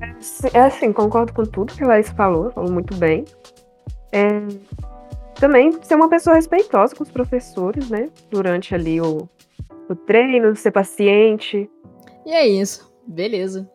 É 0.53 0.61
assim, 0.61 0.93
concordo 0.93 1.33
com 1.33 1.43
tudo 1.43 1.73
que 1.73 1.83
a 1.83 1.87
Laís 1.87 2.09
falou, 2.09 2.51
falou 2.51 2.71
muito 2.71 2.95
bem. 2.95 3.25
É, 4.11 4.27
também 5.35 5.71
ser 5.81 5.95
uma 5.95 6.09
pessoa 6.09 6.35
respeitosa 6.35 6.95
com 6.95 7.03
os 7.03 7.09
professores, 7.09 7.89
né? 7.89 8.09
Durante 8.29 8.75
ali 8.75 9.01
o, 9.01 9.27
o 9.89 9.95
treino, 9.95 10.55
ser 10.55 10.71
paciente. 10.71 11.69
E 12.25 12.31
é 12.31 12.45
isso. 12.45 12.93
Beleza. 13.07 13.69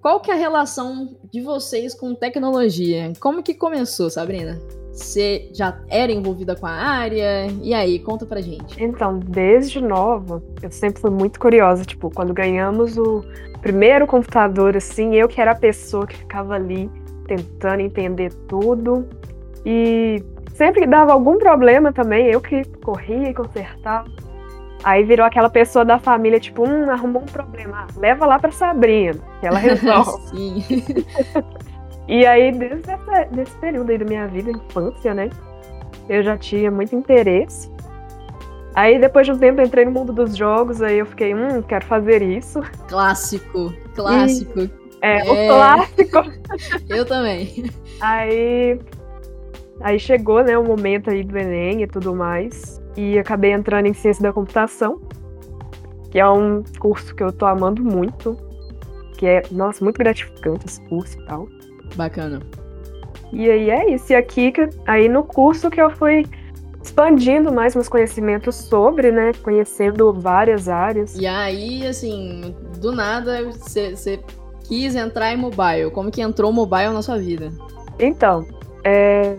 Qual 0.00 0.20
que 0.20 0.30
é 0.30 0.34
a 0.34 0.36
relação 0.36 1.16
de 1.30 1.42
vocês 1.42 1.94
com 1.94 2.14
tecnologia? 2.14 3.12
Como 3.20 3.42
que 3.42 3.54
começou, 3.54 4.08
Sabrina? 4.08 4.58
Você 4.92 5.48
já 5.52 5.78
era 5.88 6.10
envolvida 6.10 6.56
com 6.56 6.66
a 6.66 6.72
área? 6.72 7.46
E 7.62 7.72
aí, 7.72 7.98
conta 7.98 8.26
pra 8.26 8.40
gente. 8.40 8.82
Então, 8.82 9.18
desde 9.18 9.80
nova, 9.80 10.42
eu 10.62 10.70
sempre 10.70 11.00
fui 11.00 11.10
muito 11.10 11.38
curiosa. 11.38 11.84
Tipo, 11.84 12.10
quando 12.10 12.34
ganhamos 12.34 12.98
o 12.98 13.24
primeiro 13.60 14.06
computador, 14.06 14.76
assim, 14.76 15.14
eu 15.14 15.28
que 15.28 15.40
era 15.40 15.52
a 15.52 15.56
pessoa 15.56 16.06
que 16.06 16.16
ficava 16.16 16.54
ali 16.54 16.90
tentando 17.26 17.80
entender 17.80 18.32
tudo. 18.48 19.08
E 19.64 20.22
sempre 20.54 20.80
que 20.80 20.86
dava 20.86 21.12
algum 21.12 21.38
problema 21.38 21.92
também, 21.92 22.26
eu 22.26 22.40
que 22.40 22.64
corria 22.80 23.30
e 23.30 23.34
consertava. 23.34 24.08
Aí 24.82 25.04
virou 25.04 25.26
aquela 25.26 25.50
pessoa 25.50 25.84
da 25.84 25.98
família, 25.98 26.40
tipo, 26.40 26.66
hum, 26.66 26.90
arrumou 26.90 27.22
um 27.22 27.26
problema, 27.26 27.86
leva 27.96 28.24
lá 28.24 28.38
pra 28.38 28.50
Sabrina, 28.50 29.20
que 29.38 29.46
ela 29.46 29.58
resolve. 29.60 30.30
Sim. 30.30 30.64
E 32.10 32.26
aí, 32.26 32.50
desde 32.50 32.90
essa, 32.90 33.24
desse 33.30 33.56
período 33.58 33.88
aí 33.88 33.98
da 33.98 34.04
minha 34.04 34.26
vida, 34.26 34.50
infância, 34.50 35.14
né? 35.14 35.30
Eu 36.08 36.24
já 36.24 36.36
tinha 36.36 36.68
muito 36.68 36.96
interesse. 36.96 37.70
Aí, 38.74 38.98
depois 38.98 39.26
de 39.26 39.32
um 39.32 39.38
tempo, 39.38 39.62
entrei 39.62 39.84
no 39.84 39.92
mundo 39.92 40.12
dos 40.12 40.36
jogos, 40.36 40.82
aí 40.82 40.98
eu 40.98 41.06
fiquei, 41.06 41.32
hum, 41.32 41.62
quero 41.62 41.86
fazer 41.86 42.20
isso. 42.20 42.60
Clássico, 42.88 43.72
clássico. 43.94 44.62
E, 44.62 44.70
é, 45.00 45.18
é, 45.18 45.22
o 45.22 45.54
clássico. 45.54 46.18
eu 46.90 47.06
também. 47.06 47.70
Aí, 48.00 48.80
aí 49.80 49.98
chegou, 50.00 50.42
né, 50.42 50.58
o 50.58 50.64
momento 50.64 51.10
aí 51.10 51.22
do 51.22 51.38
Enem 51.38 51.84
e 51.84 51.86
tudo 51.86 52.12
mais. 52.12 52.82
E 52.96 53.20
acabei 53.20 53.52
entrando 53.52 53.86
em 53.86 53.94
Ciência 53.94 54.24
da 54.24 54.32
Computação, 54.32 55.00
que 56.10 56.18
é 56.18 56.28
um 56.28 56.64
curso 56.80 57.14
que 57.14 57.22
eu 57.22 57.30
tô 57.30 57.46
amando 57.46 57.84
muito. 57.84 58.36
Que 59.16 59.26
é, 59.26 59.42
nossa, 59.52 59.84
muito 59.84 59.98
gratificante 59.98 60.66
esse 60.66 60.80
curso 60.88 61.16
e 61.20 61.24
tal. 61.24 61.59
Bacana. 61.96 62.40
E 63.32 63.48
aí 63.48 63.70
é 63.70 63.94
isso. 63.94 64.12
E 64.12 64.16
aqui, 64.16 64.52
aí 64.86 65.08
no 65.08 65.22
curso 65.22 65.70
que 65.70 65.80
eu 65.80 65.90
fui 65.90 66.26
expandindo 66.82 67.52
mais 67.52 67.74
meus 67.74 67.88
conhecimentos 67.88 68.56
sobre, 68.56 69.12
né? 69.12 69.32
Conhecendo 69.42 70.12
várias 70.12 70.68
áreas. 70.68 71.14
E 71.16 71.26
aí, 71.26 71.86
assim, 71.86 72.54
do 72.78 72.92
nada 72.92 73.44
você 73.44 74.20
quis 74.64 74.94
entrar 74.94 75.32
em 75.32 75.36
mobile. 75.36 75.90
Como 75.92 76.10
que 76.10 76.20
entrou 76.20 76.50
o 76.50 76.54
mobile 76.54 76.90
na 76.92 77.02
sua 77.02 77.18
vida? 77.18 77.52
Então, 77.98 78.46
é... 78.84 79.36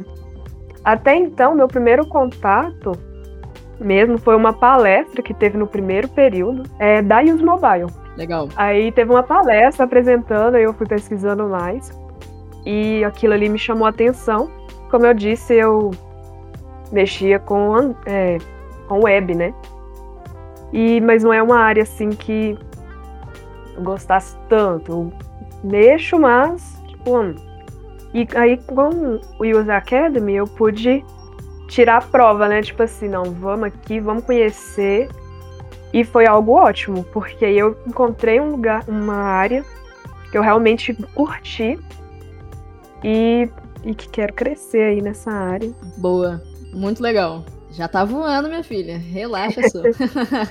até 0.83 1.15
então, 1.15 1.55
meu 1.55 1.67
primeiro 1.67 2.05
contato 2.05 2.91
mesmo 3.79 4.19
foi 4.19 4.35
uma 4.35 4.53
palestra 4.53 5.23
que 5.23 5.33
teve 5.33 5.57
no 5.57 5.65
primeiro 5.65 6.07
período 6.07 6.63
é, 6.77 7.01
da 7.01 7.19
Use 7.21 7.43
Mobile. 7.43 7.87
Legal. 8.15 8.47
Aí 8.55 8.91
teve 8.91 9.09
uma 9.09 9.23
palestra 9.23 9.85
apresentando, 9.85 10.55
aí 10.55 10.63
eu 10.63 10.73
fui 10.73 10.85
pesquisando 10.85 11.47
mais 11.47 11.91
e 12.65 13.03
aquilo 13.03 13.33
ali 13.33 13.49
me 13.49 13.59
chamou 13.59 13.85
a 13.85 13.89
atenção. 13.89 14.49
Como 14.89 15.05
eu 15.05 15.13
disse, 15.13 15.55
eu 15.55 15.91
mexia 16.91 17.39
com, 17.39 17.95
é, 18.05 18.37
com 18.87 19.03
web, 19.03 19.33
né? 19.35 19.53
E, 20.73 21.01
mas 21.01 21.23
não 21.23 21.33
é 21.33 21.41
uma 21.41 21.57
área 21.57 21.83
assim 21.83 22.09
que 22.09 22.57
eu 23.75 23.83
gostasse 23.83 24.37
tanto. 24.47 24.91
Eu 24.91 25.13
mexo, 25.63 26.19
mas, 26.19 26.81
tipo, 26.87 27.19
hum. 27.19 27.35
e 28.13 28.27
aí 28.35 28.57
com 28.57 29.19
o 29.39 29.45
User 29.45 29.75
Academy 29.75 30.35
eu 30.35 30.45
pude 30.45 31.03
tirar 31.67 31.97
a 31.97 32.01
prova, 32.01 32.47
né? 32.47 32.61
Tipo 32.61 32.83
assim, 32.83 33.07
não, 33.07 33.23
vamos 33.23 33.67
aqui, 33.67 33.99
vamos 33.99 34.23
conhecer. 34.23 35.09
E 35.93 36.05
foi 36.05 36.25
algo 36.25 36.53
ótimo, 36.53 37.03
porque 37.11 37.43
aí 37.43 37.57
eu 37.57 37.77
encontrei 37.85 38.39
um 38.39 38.51
lugar, 38.51 38.83
uma 38.87 39.15
área 39.15 39.65
que 40.31 40.37
eu 40.37 40.41
realmente 40.41 40.93
curti 41.13 41.77
e, 43.03 43.49
e 43.83 43.95
que 43.95 44.09
quero 44.09 44.33
crescer 44.33 44.81
aí 44.81 45.01
nessa 45.01 45.31
área. 45.31 45.71
Boa, 45.97 46.41
muito 46.73 47.01
legal. 47.01 47.43
Já 47.71 47.87
tá 47.87 48.03
voando, 48.03 48.49
minha 48.49 48.63
filha. 48.63 48.97
Relaxa 48.97 49.61
só. 49.69 49.81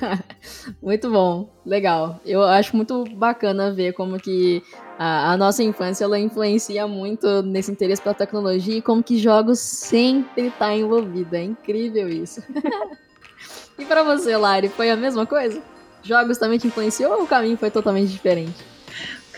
muito 0.83 1.11
bom, 1.11 1.53
legal. 1.67 2.19
Eu 2.25 2.43
acho 2.43 2.75
muito 2.75 3.05
bacana 3.15 3.71
ver 3.73 3.93
como 3.93 4.19
que 4.19 4.63
a, 4.99 5.33
a, 5.33 5.37
nossa 5.37 5.63
infância 5.63 6.05
ela 6.05 6.19
influencia 6.19 6.87
muito 6.87 7.43
nesse 7.43 7.71
interesse 7.71 8.01
pela 8.01 8.15
tecnologia 8.15 8.79
e 8.79 8.83
como 8.83 9.03
que 9.03 9.19
jogos 9.19 9.59
sempre 9.59 10.51
tá 10.53 10.75
envolvido. 10.75 11.37
É 11.37 11.43
incrível 11.43 12.09
isso. 12.09 12.43
e 13.79 13.85
para 13.85 14.03
você, 14.03 14.35
Lari, 14.35 14.71
foi 14.71 14.91
a 14.91 14.97
mesma 14.97 15.27
coisa? 15.27 15.63
Jogos 16.03 16.39
também 16.39 16.59
te 16.59 16.69
influenciou 16.69 17.13
ou 17.13 17.25
o 17.25 17.27
caminho 17.27 17.59
foi 17.59 17.71
totalmente 17.71 18.11
diferente? 18.11 18.70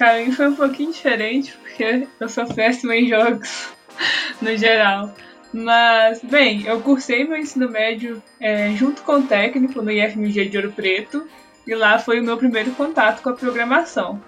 O 0.02 0.04
caminho 0.04 0.32
foi 0.32 0.48
um 0.48 0.56
pouquinho 0.56 0.92
diferente, 0.92 1.56
porque 1.58 2.08
eu 2.18 2.28
sou 2.28 2.44
péssima 2.44 2.96
em 2.96 3.08
jogos, 3.08 3.68
no 4.42 4.56
geral. 4.56 5.14
Mas, 5.52 6.20
bem, 6.24 6.66
eu 6.66 6.80
cursei 6.80 7.22
meu 7.22 7.36
ensino 7.36 7.70
médio 7.70 8.20
é, 8.40 8.72
junto 8.72 9.02
com 9.02 9.20
o 9.20 9.22
técnico 9.22 9.80
no 9.80 9.92
IFMG 9.92 10.48
de 10.48 10.56
Ouro 10.56 10.72
Preto, 10.72 11.28
e 11.64 11.72
lá 11.72 12.00
foi 12.00 12.18
o 12.18 12.24
meu 12.24 12.36
primeiro 12.36 12.72
contato 12.72 13.22
com 13.22 13.28
a 13.28 13.34
programação. 13.34 14.20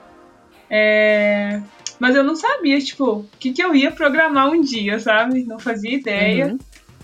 É, 0.71 1.61
mas 1.99 2.15
eu 2.15 2.23
não 2.23 2.37
sabia, 2.37 2.79
tipo, 2.79 3.05
o 3.05 3.29
que, 3.41 3.53
que 3.53 3.65
eu 3.65 3.75
ia 3.75 3.91
programar 3.91 4.51
um 4.51 4.61
dia, 4.61 5.01
sabe? 5.01 5.43
Não 5.43 5.59
fazia 5.59 5.95
ideia. 5.95 6.47
Uhum. 6.47 6.59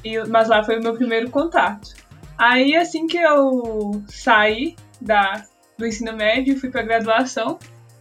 E, 0.04 0.28
mas 0.28 0.48
lá 0.48 0.62
foi 0.62 0.78
o 0.78 0.82
meu 0.82 0.94
primeiro 0.94 1.28
contato. 1.28 1.92
Aí, 2.38 2.76
assim 2.76 3.08
que 3.08 3.18
eu 3.18 4.00
saí 4.06 4.76
da, 5.00 5.44
do 5.76 5.84
ensino 5.84 6.12
médio 6.12 6.54
e 6.54 6.56
fui 6.56 6.70
para 6.70 6.82
graduação, 6.82 7.58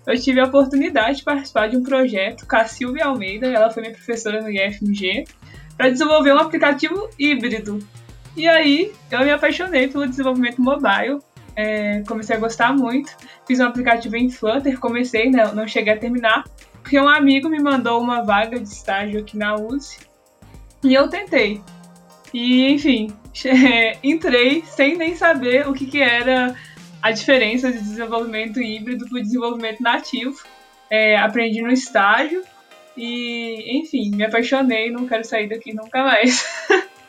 eu 0.10 0.20
tive 0.20 0.40
a 0.40 0.46
oportunidade 0.46 1.20
de 1.20 1.24
participar 1.24 1.68
de 1.68 1.78
um 1.78 1.84
projeto 1.84 2.48
com 2.48 2.56
a 2.56 2.66
Silvia 2.66 3.06
Almeida, 3.06 3.48
ela 3.48 3.70
foi 3.70 3.84
minha 3.84 3.94
professora 3.94 4.42
no 4.42 4.50
IFMG, 4.50 5.26
para 5.78 5.90
desenvolver 5.90 6.34
um 6.34 6.40
aplicativo 6.40 7.10
híbrido. 7.18 7.80
E 8.36 8.48
aí 8.48 8.92
eu 9.12 9.20
me 9.20 9.32
apaixonei 9.32 9.88
pelo 9.88 10.08
desenvolvimento 10.08 10.62
mobile, 10.62 11.20
é, 11.56 12.02
comecei 12.08 12.36
a 12.36 12.40
gostar 12.40 12.74
muito, 12.74 13.16
fiz 13.48 13.60
um 13.60 13.66
aplicativo 13.66 14.16
em 14.16 14.30
Flutter, 14.32 14.80
comecei, 14.80 15.30
né, 15.30 15.52
não 15.54 15.68
cheguei 15.68 15.94
a 15.94 15.98
terminar, 15.98 16.44
porque 16.82 17.00
um 17.00 17.08
amigo 17.08 17.48
me 17.48 17.60
mandou 17.60 18.02
uma 18.02 18.24
vaga 18.24 18.60
de 18.60 18.68
estágio 18.68 19.20
aqui 19.20 19.38
na 19.38 19.56
USE 19.56 20.00
e 20.84 20.94
eu 20.94 21.08
tentei. 21.08 21.62
E 22.34 22.72
enfim, 22.72 23.14
entrei 24.04 24.64
sem 24.66 24.98
nem 24.98 25.16
saber 25.16 25.68
o 25.68 25.74
que, 25.74 25.86
que 25.86 26.02
era 26.02 26.56
a 27.02 27.12
diferença 27.12 27.72
de 27.72 27.80
desenvolvimento 27.80 28.62
híbrido 28.62 29.08
para 29.08 29.20
o 29.20 29.22
desenvolvimento 29.22 29.82
nativo. 29.82 30.38
É, 30.90 31.18
aprendi 31.18 31.62
no 31.62 31.72
estágio 31.72 32.44
e, 32.98 33.80
enfim, 33.80 34.10
me 34.16 34.24
apaixonei 34.24 34.90
não 34.90 35.08
quero 35.08 35.24
sair 35.24 35.48
daqui 35.48 35.74
nunca 35.74 36.04
mais. 36.04 36.46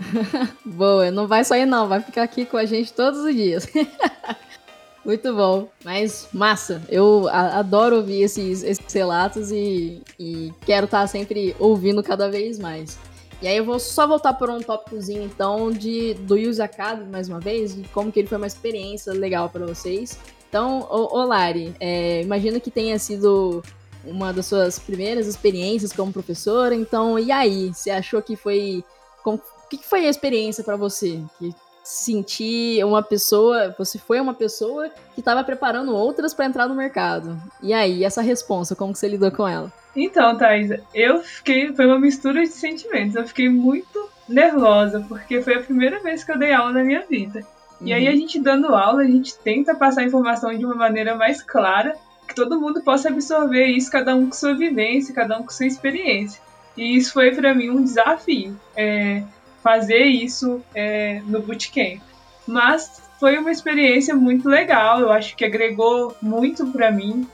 Boa, 0.65 1.11
não 1.11 1.27
vai 1.27 1.45
sair 1.45 1.67
não, 1.67 1.89
vai 1.89 2.01
ficar 2.01 2.23
aqui 2.23 2.45
com 2.45 2.57
a 2.57 2.65
gente 2.65 2.93
todos 2.93 3.21
os 3.21 3.35
dias. 3.35 3.69
Muito 5.05 5.35
bom, 5.35 5.69
mas 5.83 6.29
massa. 6.33 6.83
Eu 6.89 7.27
adoro 7.29 7.97
ouvir 7.97 8.23
esses, 8.23 8.63
esses 8.63 8.93
relatos 8.93 9.51
e, 9.51 10.03
e 10.19 10.53
quero 10.67 10.85
estar 10.85 11.07
sempre 11.07 11.57
ouvindo 11.59 12.03
cada 12.03 12.31
vez 12.31 12.59
mais. 12.59 12.99
E 13.43 13.49
aí 13.49 13.57
eu 13.57 13.65
vou 13.65 13.79
só 13.79 14.07
voltar 14.07 14.35
por 14.35 14.51
um 14.51 14.61
tópicozinho, 14.61 15.23
então, 15.23 15.71
de, 15.71 16.15
do 16.15 16.35
Use 16.35 16.61
Academy, 16.61 17.11
mais 17.11 17.29
uma 17.29 17.41
vez, 17.41 17.75
de 17.75 17.89
como 17.89 18.13
que 18.13 18.21
ele 18.21 18.29
foi 18.29 18.37
uma 18.37 18.47
experiência 18.47 19.13
legal 19.13 19.49
para 19.49 19.65
vocês. 19.67 20.19
Então, 20.49 20.87
ô, 20.91 21.19
ô 21.19 21.25
Lari, 21.25 21.75
é, 21.81 22.21
imagino 22.23 22.61
que 22.61 22.71
tenha 22.71 22.99
sido 22.99 23.63
uma 24.05 24.33
das 24.33 24.47
suas 24.47 24.79
primeiras 24.79 25.27
experiências 25.27 25.93
como 25.93 26.13
professora, 26.13 26.75
então, 26.75 27.19
e 27.19 27.33
aí? 27.33 27.73
Você 27.73 27.91
achou 27.91 28.21
que 28.21 28.37
foi... 28.37 28.85
o 29.25 29.39
que, 29.71 29.79
que 29.79 29.87
foi 29.87 30.07
a 30.07 30.11
experiência 30.11 30.63
para 30.63 30.77
você? 30.77 31.23
Que 31.39 31.55
sentir 31.91 32.85
uma 32.85 33.03
pessoa, 33.03 33.75
você 33.77 33.99
foi 33.99 34.21
uma 34.21 34.33
pessoa 34.33 34.89
que 35.15 35.21
estava 35.21 35.43
preparando 35.43 35.95
outras 35.95 36.33
para 36.33 36.47
entrar 36.47 36.69
no 36.69 36.75
mercado. 36.75 37.37
E 37.63 37.73
aí, 37.73 38.05
essa 38.05 38.23
resposta, 38.23 38.77
como 38.77 38.93
que 38.93 38.99
você 38.99 39.09
lidou 39.09 39.31
com 39.33 39.47
ela? 39.47 39.73
Então, 39.95 40.37
Thaisa, 40.37 40.81
eu 40.95 41.21
fiquei, 41.21 41.75
foi 41.75 41.87
uma 41.87 41.99
mistura 41.99 42.43
de 42.43 42.49
sentimentos. 42.49 43.17
Eu 43.17 43.27
fiquei 43.27 43.49
muito 43.49 44.09
nervosa, 44.29 45.05
porque 45.09 45.43
foi 45.43 45.57
a 45.57 45.63
primeira 45.63 46.01
vez 46.01 46.23
que 46.23 46.31
eu 46.31 46.39
dei 46.39 46.53
aula 46.53 46.73
na 46.73 46.85
minha 46.85 47.05
vida. 47.05 47.41
Uhum. 47.81 47.89
E 47.89 47.93
aí, 47.93 48.07
a 48.07 48.13
gente 48.13 48.41
dando 48.41 48.75
aula, 48.75 49.03
a 49.03 49.07
gente 49.07 49.37
tenta 49.39 49.75
passar 49.75 50.03
a 50.03 50.05
informação 50.05 50.57
de 50.57 50.65
uma 50.65 50.77
maneira 50.77 51.17
mais 51.17 51.43
clara, 51.43 51.97
que 52.29 52.35
todo 52.35 52.61
mundo 52.61 52.81
possa 52.83 53.09
absorver 53.09 53.67
isso, 53.67 53.91
cada 53.91 54.15
um 54.15 54.27
com 54.27 54.33
sua 54.33 54.55
vivência, 54.55 55.13
cada 55.13 55.37
um 55.37 55.43
com 55.43 55.51
sua 55.51 55.67
experiência. 55.67 56.41
E 56.77 56.97
isso 56.97 57.13
foi 57.13 57.35
para 57.35 57.53
mim 57.53 57.69
um 57.69 57.83
desafio. 57.83 58.57
É, 58.77 59.25
fazer 59.63 60.05
isso 60.05 60.63
é, 60.75 61.21
no 61.27 61.41
bootcamp. 61.41 62.01
Mas 62.47 63.03
foi 63.19 63.39
uma 63.39 63.51
experiência 63.51 64.15
muito 64.15 64.49
legal, 64.49 65.01
eu 65.01 65.13
acho 65.13 65.37
que 65.37 65.45
agregou 65.45 66.17
muito 66.23 66.67
para 66.69 66.91
mim 66.91 67.29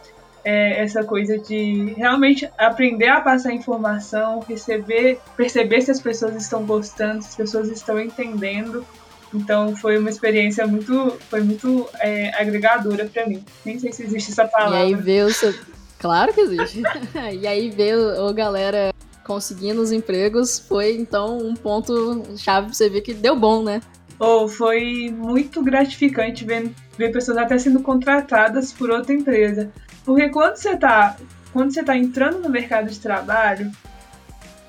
é, 0.47 0.81
essa 0.81 1.03
coisa 1.03 1.39
de 1.39 1.93
realmente 1.97 2.49
aprender 2.57 3.09
a 3.09 3.21
passar 3.21 3.53
informação, 3.53 4.41
receber, 4.49 5.19
perceber 5.37 5.81
se 5.83 5.91
as 5.91 6.01
pessoas 6.01 6.37
estão 6.37 6.65
gostando, 6.65 7.23
se 7.23 7.31
as 7.31 7.35
pessoas 7.37 7.69
estão 7.69 8.01
entendendo. 8.01 8.87
Então 9.35 9.75
foi 9.75 9.99
uma 9.99 10.09
experiência 10.09 10.65
muito, 10.65 11.19
foi 11.29 11.41
muito 11.41 11.89
é, 11.99 12.31
agregadora 12.41 13.07
para 13.07 13.27
mim. 13.27 13.45
Nem 13.65 13.79
sei 13.81 13.93
se 13.93 14.05
existe 14.05 14.31
essa 14.31 14.47
palavra. 14.47 14.79
E 14.79 14.83
aí 14.83 14.95
ver 14.95 15.25
o 15.25 15.33
seu... 15.33 15.53
Claro 15.99 16.33
que 16.33 16.41
existe. 16.41 16.83
e 17.41 17.45
aí 17.45 17.69
ver 17.69 17.97
o, 17.97 18.29
o 18.29 18.33
galera 18.33 18.93
conseguindo 19.27 19.81
os 19.81 19.91
empregos 19.91 20.59
foi 20.59 20.97
então 20.97 21.39
um 21.39 21.55
ponto 21.55 22.25
chave 22.39 22.67
pra 22.67 22.75
você 22.75 22.89
ver 22.89 23.01
que 23.01 23.13
deu 23.13 23.35
bom, 23.35 23.63
né? 23.63 23.81
Oh, 24.19 24.49
foi 24.49 25.11
muito 25.11 25.63
gratificante 25.63 26.45
ver, 26.45 26.71
ver 26.97 27.13
pessoas 27.13 27.37
até 27.37 27.59
sendo 27.59 27.81
contratadas 27.81 28.73
por 28.73 28.91
outra 28.91 29.13
empresa. 29.13 29.71
Porque 30.05 30.29
quando 30.31 30.57
você 30.57 30.77
tá, 30.77 31.17
quando 31.53 31.73
você 31.73 31.83
tá 31.83 31.97
entrando 31.97 32.39
no 32.39 32.49
mercado 32.49 32.89
de 32.89 32.99
trabalho, 32.99 33.71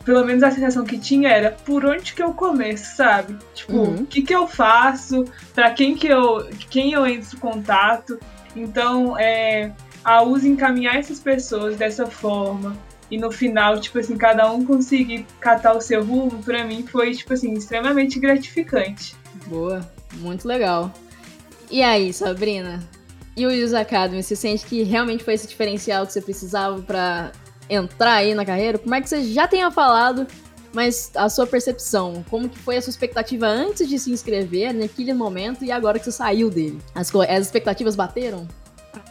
pelo 0.04 0.26
menos 0.26 0.44
a 0.44 0.52
sensação 0.52 0.84
que 0.84 0.98
tinha 0.98 1.30
era 1.30 1.52
por 1.52 1.86
onde 1.86 2.14
que 2.14 2.24
eu 2.24 2.34
começo, 2.34 2.96
sabe? 2.96 3.38
Tipo, 3.54 3.74
o 3.74 3.82
uhum. 3.82 4.06
que 4.06 4.22
que 4.22 4.34
eu 4.34 4.48
faço, 4.48 5.24
para 5.54 5.72
quem 5.72 5.96
que 5.96 6.08
eu, 6.08 6.50
quem 6.70 6.94
eu 6.94 7.06
entro 7.06 7.38
em 7.38 7.40
contato. 7.40 8.20
Então, 8.56 9.18
é, 9.18 9.72
a 10.04 10.24
USA 10.24 10.48
encaminhar 10.48 10.96
essas 10.96 11.20
pessoas 11.20 11.78
dessa 11.78 12.06
forma, 12.06 12.76
e 13.10 13.18
no 13.18 13.32
final, 13.32 13.80
tipo 13.80 14.00
assim, 14.00 14.18
cada 14.18 14.52
um 14.52 14.66
conseguir 14.66 15.26
catar 15.40 15.74
o 15.74 15.82
seu 15.82 16.04
rumo, 16.04 16.44
para 16.44 16.64
mim 16.64 16.86
foi, 16.86 17.12
tipo 17.12 17.34
assim, 17.34 17.54
extremamente 17.54 18.20
gratificante. 18.20 19.16
Boa, 19.48 19.90
muito 20.16 20.48
legal. 20.48 20.92
E 21.70 21.82
aí, 21.82 22.12
Sabrina? 22.14 22.84
E 23.36 23.46
o 23.46 23.50
Use 23.50 23.76
Academy, 23.76 24.24
você 24.24 24.36
sente 24.36 24.66
que 24.66 24.84
realmente 24.84 25.24
foi 25.24 25.36
esse 25.36 25.48
diferencial 25.48 26.06
que 26.06 26.14
você 26.14 26.22
precisava 26.22 26.82
para 26.82 27.32
entrar 27.70 28.16
aí 28.16 28.34
na 28.34 28.46
carreira? 28.46 28.78
Como 28.78 28.96
é 28.96 29.02
que 29.02 29.08
você 29.08 29.24
já 29.24 29.48
tenha 29.48 29.70
falado, 29.70 30.26
mas 30.74 31.12
a 31.16 31.30
sua 31.30 31.46
percepção, 31.46 32.26
como 32.30 32.50
que 32.50 32.58
foi 32.58 32.78
a 32.78 32.82
sua 32.82 32.90
expectativa 32.90 33.46
antes 33.46 33.88
de 33.88 34.00
se 34.00 34.12
inscrever 34.12 34.74
naquele 34.74 35.14
momento 35.14 35.64
e 35.64 35.72
agora 35.72 36.00
que 36.00 36.06
você 36.06 36.12
saiu 36.12 36.50
dele? 36.50 36.80
As, 36.96 37.14
as 37.14 37.46
expectativas 37.46 37.96
bateram? 37.96 38.48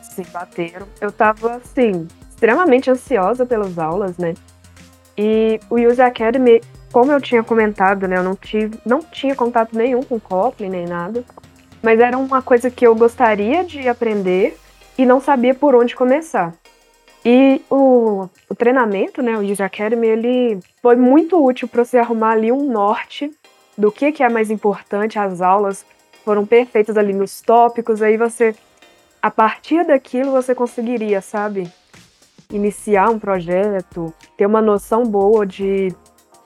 Sim, 0.03 0.25
bateram. 0.33 0.89
Eu 1.01 1.13
tava 1.13 1.57
assim, 1.57 2.09
extremamente 2.37 2.91
ansiosa 2.91 3.47
pelas 3.47 3.79
aulas, 3.79 4.19
né? 4.19 4.35
E 5.17 5.59
o 5.71 5.77
Use 5.77 6.03
Academy, 6.03 6.61
como 6.93 7.11
eu 7.11 7.21
tinha 7.21 7.43
comentado, 7.43 8.07
né, 8.07 8.19
eu 8.19 8.23
não 8.23 8.37
tive, 8.37 8.79
não 8.85 9.01
tinha 9.01 9.35
contato 9.35 9.75
nenhum 9.75 10.03
com 10.03 10.21
Kotlin 10.21 10.69
nem 10.69 10.85
nada, 10.85 11.25
mas 11.83 11.99
era 11.99 12.19
uma 12.19 12.43
coisa 12.43 12.71
que 12.71 12.87
eu 12.87 12.95
gostaria 12.95 13.65
de 13.65 13.89
aprender 13.89 14.59
e 14.99 15.07
não 15.07 15.19
sabia 15.19 15.55
por 15.55 15.75
onde 15.75 15.97
começar. 15.97 16.53
E 17.25 17.63
o, 17.71 18.29
o 18.49 18.55
treinamento, 18.55 19.23
né, 19.23 19.37
o 19.37 19.41
Use 19.41 19.63
Academy, 19.63 20.07
ele 20.07 20.61
foi 20.83 20.95
muito 20.95 21.43
útil 21.43 21.67
para 21.67 21.85
você 21.85 21.97
arrumar 21.97 22.33
ali 22.33 22.53
um 22.53 22.71
norte 22.71 23.31
do 23.77 23.91
que, 23.91 24.13
que 24.13 24.23
é 24.23 24.29
mais 24.29 24.51
importante. 24.51 25.19
As 25.19 25.41
aulas 25.41 25.85
foram 26.25 26.45
perfeitas 26.45 26.99
ali 26.99 27.15
nos 27.15 27.41
tópicos, 27.41 28.03
aí 28.03 28.19
você, 28.19 28.55
a 29.23 29.31
partir 29.31 29.85
daquilo, 29.87 30.31
você 30.31 30.55
conseguiria, 30.55 31.21
sabe, 31.21 31.69
iniciar 32.51 33.11
um 33.11 33.19
projeto, 33.19 34.13
ter 34.37 34.47
uma 34.47 34.63
noção 34.63 35.05
boa 35.05 35.47
de 35.47 35.95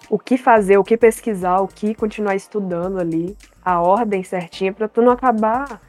o 0.08 0.18
que 0.18 0.36
fazer, 0.36 0.76
o 0.76 0.84
que 0.84 0.96
pesquisar, 0.96 1.60
o 1.60 1.68
que 1.68 1.94
continuar 1.94 2.34
estudando 2.34 2.98
ali, 2.98 3.36
a 3.64 3.80
ordem 3.80 4.24
certinha 4.24 4.72
para 4.72 4.88
tu 4.88 5.00
não 5.00 5.12
acabar 5.12 5.80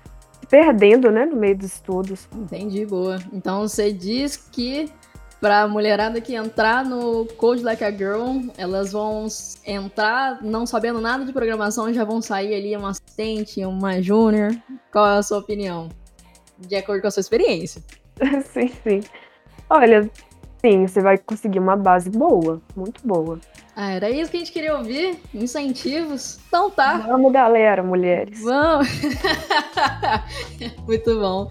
perdendo, 0.50 1.10
né, 1.10 1.26
no 1.26 1.38
meio 1.38 1.58
dos 1.58 1.74
estudos. 1.74 2.28
Entendi, 2.36 2.86
boa. 2.86 3.18
Então 3.32 3.62
você 3.62 3.92
diz 3.92 4.36
que 4.36 4.92
para 5.40 5.68
mulherada 5.68 6.22
que 6.22 6.36
entrar 6.36 6.86
no 6.86 7.26
Code 7.38 7.64
Like 7.64 7.84
a 7.84 7.90
Girl, 7.90 8.42
elas 8.58 8.92
vão 8.92 9.26
entrar 9.66 10.40
não 10.44 10.68
sabendo 10.68 11.02
nada 11.02 11.26
de 11.26 11.34
programação 11.34 11.90
e 11.90 11.94
já 11.96 12.04
vão 12.04 12.22
sair 12.22 12.54
ali 12.54 12.78
uma 12.78 12.92
assistente, 12.92 13.66
uma 13.66 14.00
júnior. 14.02 14.56
Qual 14.92 15.08
é 15.08 15.18
a 15.18 15.24
sua 15.24 15.40
opinião? 15.40 15.90
De 16.60 16.76
acordo 16.76 17.02
com 17.02 17.08
a 17.08 17.12
sua 17.12 17.22
experiência. 17.22 17.82
sim, 18.54 18.68
sim. 18.84 19.02
Olha, 19.74 20.12
sim, 20.60 20.86
você 20.86 21.00
vai 21.00 21.18
conseguir 21.18 21.60
uma 21.60 21.78
base 21.78 22.10
boa, 22.10 22.62
muito 22.76 23.08
boa. 23.08 23.40
Ah, 23.74 23.94
era 23.94 24.10
isso 24.10 24.30
que 24.30 24.36
a 24.36 24.40
gente 24.42 24.52
queria 24.52 24.76
ouvir? 24.76 25.18
Incentivos? 25.34 26.40
Então 26.50 26.70
tá. 26.70 26.98
Vamos, 26.98 27.32
galera, 27.32 27.82
mulheres. 27.82 28.42
Vamos! 28.42 28.90
muito 30.86 31.18
bom. 31.18 31.50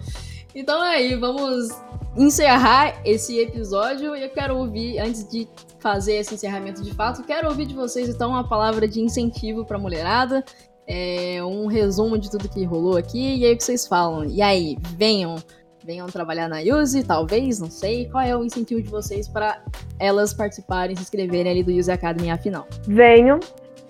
Então 0.53 0.85
é 0.85 0.97
aí, 0.97 1.15
vamos 1.15 1.69
encerrar 2.15 3.01
esse 3.03 3.39
episódio 3.39 4.15
e 4.15 4.21
eu 4.21 4.29
quero 4.29 4.55
ouvir, 4.55 4.99
antes 4.99 5.27
de 5.27 5.47
fazer 5.79 6.17
esse 6.17 6.35
encerramento 6.35 6.83
de 6.83 6.93
fato, 6.93 7.23
quero 7.23 7.49
ouvir 7.49 7.65
de 7.65 7.73
vocês 7.73 8.07
então 8.07 8.29
uma 8.29 8.47
palavra 8.47 8.87
de 8.87 9.01
incentivo 9.01 9.65
pra 9.65 9.79
mulherada, 9.79 10.45
é, 10.85 11.43
um 11.43 11.65
resumo 11.65 12.19
de 12.19 12.29
tudo 12.29 12.47
que 12.47 12.63
rolou 12.65 12.97
aqui 12.97 13.39
e 13.39 13.45
aí 13.45 13.53
o 13.53 13.57
que 13.57 13.63
vocês 13.63 13.87
falam. 13.87 14.25
E 14.25 14.43
aí, 14.43 14.77
venham! 14.95 15.37
Venham 15.83 16.07
trabalhar 16.07 16.47
na 16.47 16.59
Use, 16.59 17.03
talvez, 17.03 17.59
não 17.59 17.69
sei. 17.69 18.09
Qual 18.09 18.23
é 18.23 18.35
o 18.35 18.43
incentivo 18.43 18.81
de 18.81 18.89
vocês 18.89 19.27
para 19.27 19.61
elas 19.99 20.33
participarem, 20.33 20.95
se 20.95 21.01
inscreverem 21.01 21.51
ali 21.51 21.63
do 21.63 21.71
Use 21.71 21.91
Academy 21.91 22.29
afinal? 22.29 22.67
Venham. 22.87 23.39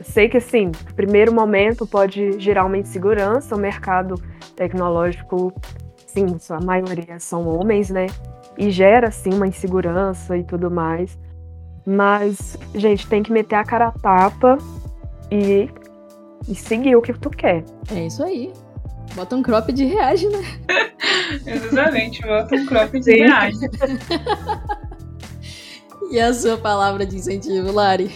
Sei 0.02 0.28
que 0.28 0.38
assim, 0.38 0.68
no 0.68 0.94
primeiro 0.96 1.34
momento 1.34 1.86
pode 1.86 2.40
gerar 2.40 2.66
uma 2.66 2.78
insegurança, 2.78 3.56
o 3.56 3.60
mercado 3.60 4.16
tecnológico, 4.56 5.54
sim, 6.08 6.26
a 6.50 6.60
maioria 6.60 7.20
são 7.20 7.48
homens, 7.48 7.90
né? 7.90 8.08
E 8.58 8.72
gera 8.72 9.12
sim 9.12 9.34
uma 9.34 9.48
insegurança 9.48 10.36
e 10.38 10.44
tudo 10.44 10.72
mais. 10.72 11.18
Mas, 11.86 12.58
gente, 12.74 13.08
tem 13.08 13.24
que 13.24 13.32
meter 13.32 13.56
a 13.56 13.64
cara 13.64 13.88
a 13.88 13.92
tapa 13.92 14.58
e, 15.32 15.70
e 16.48 16.56
seguir 16.56 16.96
o 16.96 17.02
que 17.02 17.14
tu 17.14 17.30
quer. 17.30 17.64
É 17.92 18.06
isso 18.06 18.24
aí. 18.24 18.52
Bota 19.16 19.36
um 19.36 19.44
crop 19.44 19.72
de 19.72 19.86
reage, 19.86 20.28
né? 20.30 20.42
Exatamente, 21.46 22.22
bota 22.22 22.56
um 22.56 22.66
crop 22.66 23.00
de 23.00 23.12
reage. 23.18 23.58
E 26.12 26.20
a 26.20 26.34
sua 26.34 26.58
palavra 26.58 27.06
de 27.06 27.16
incentivo, 27.16 27.72
Lari? 27.72 28.12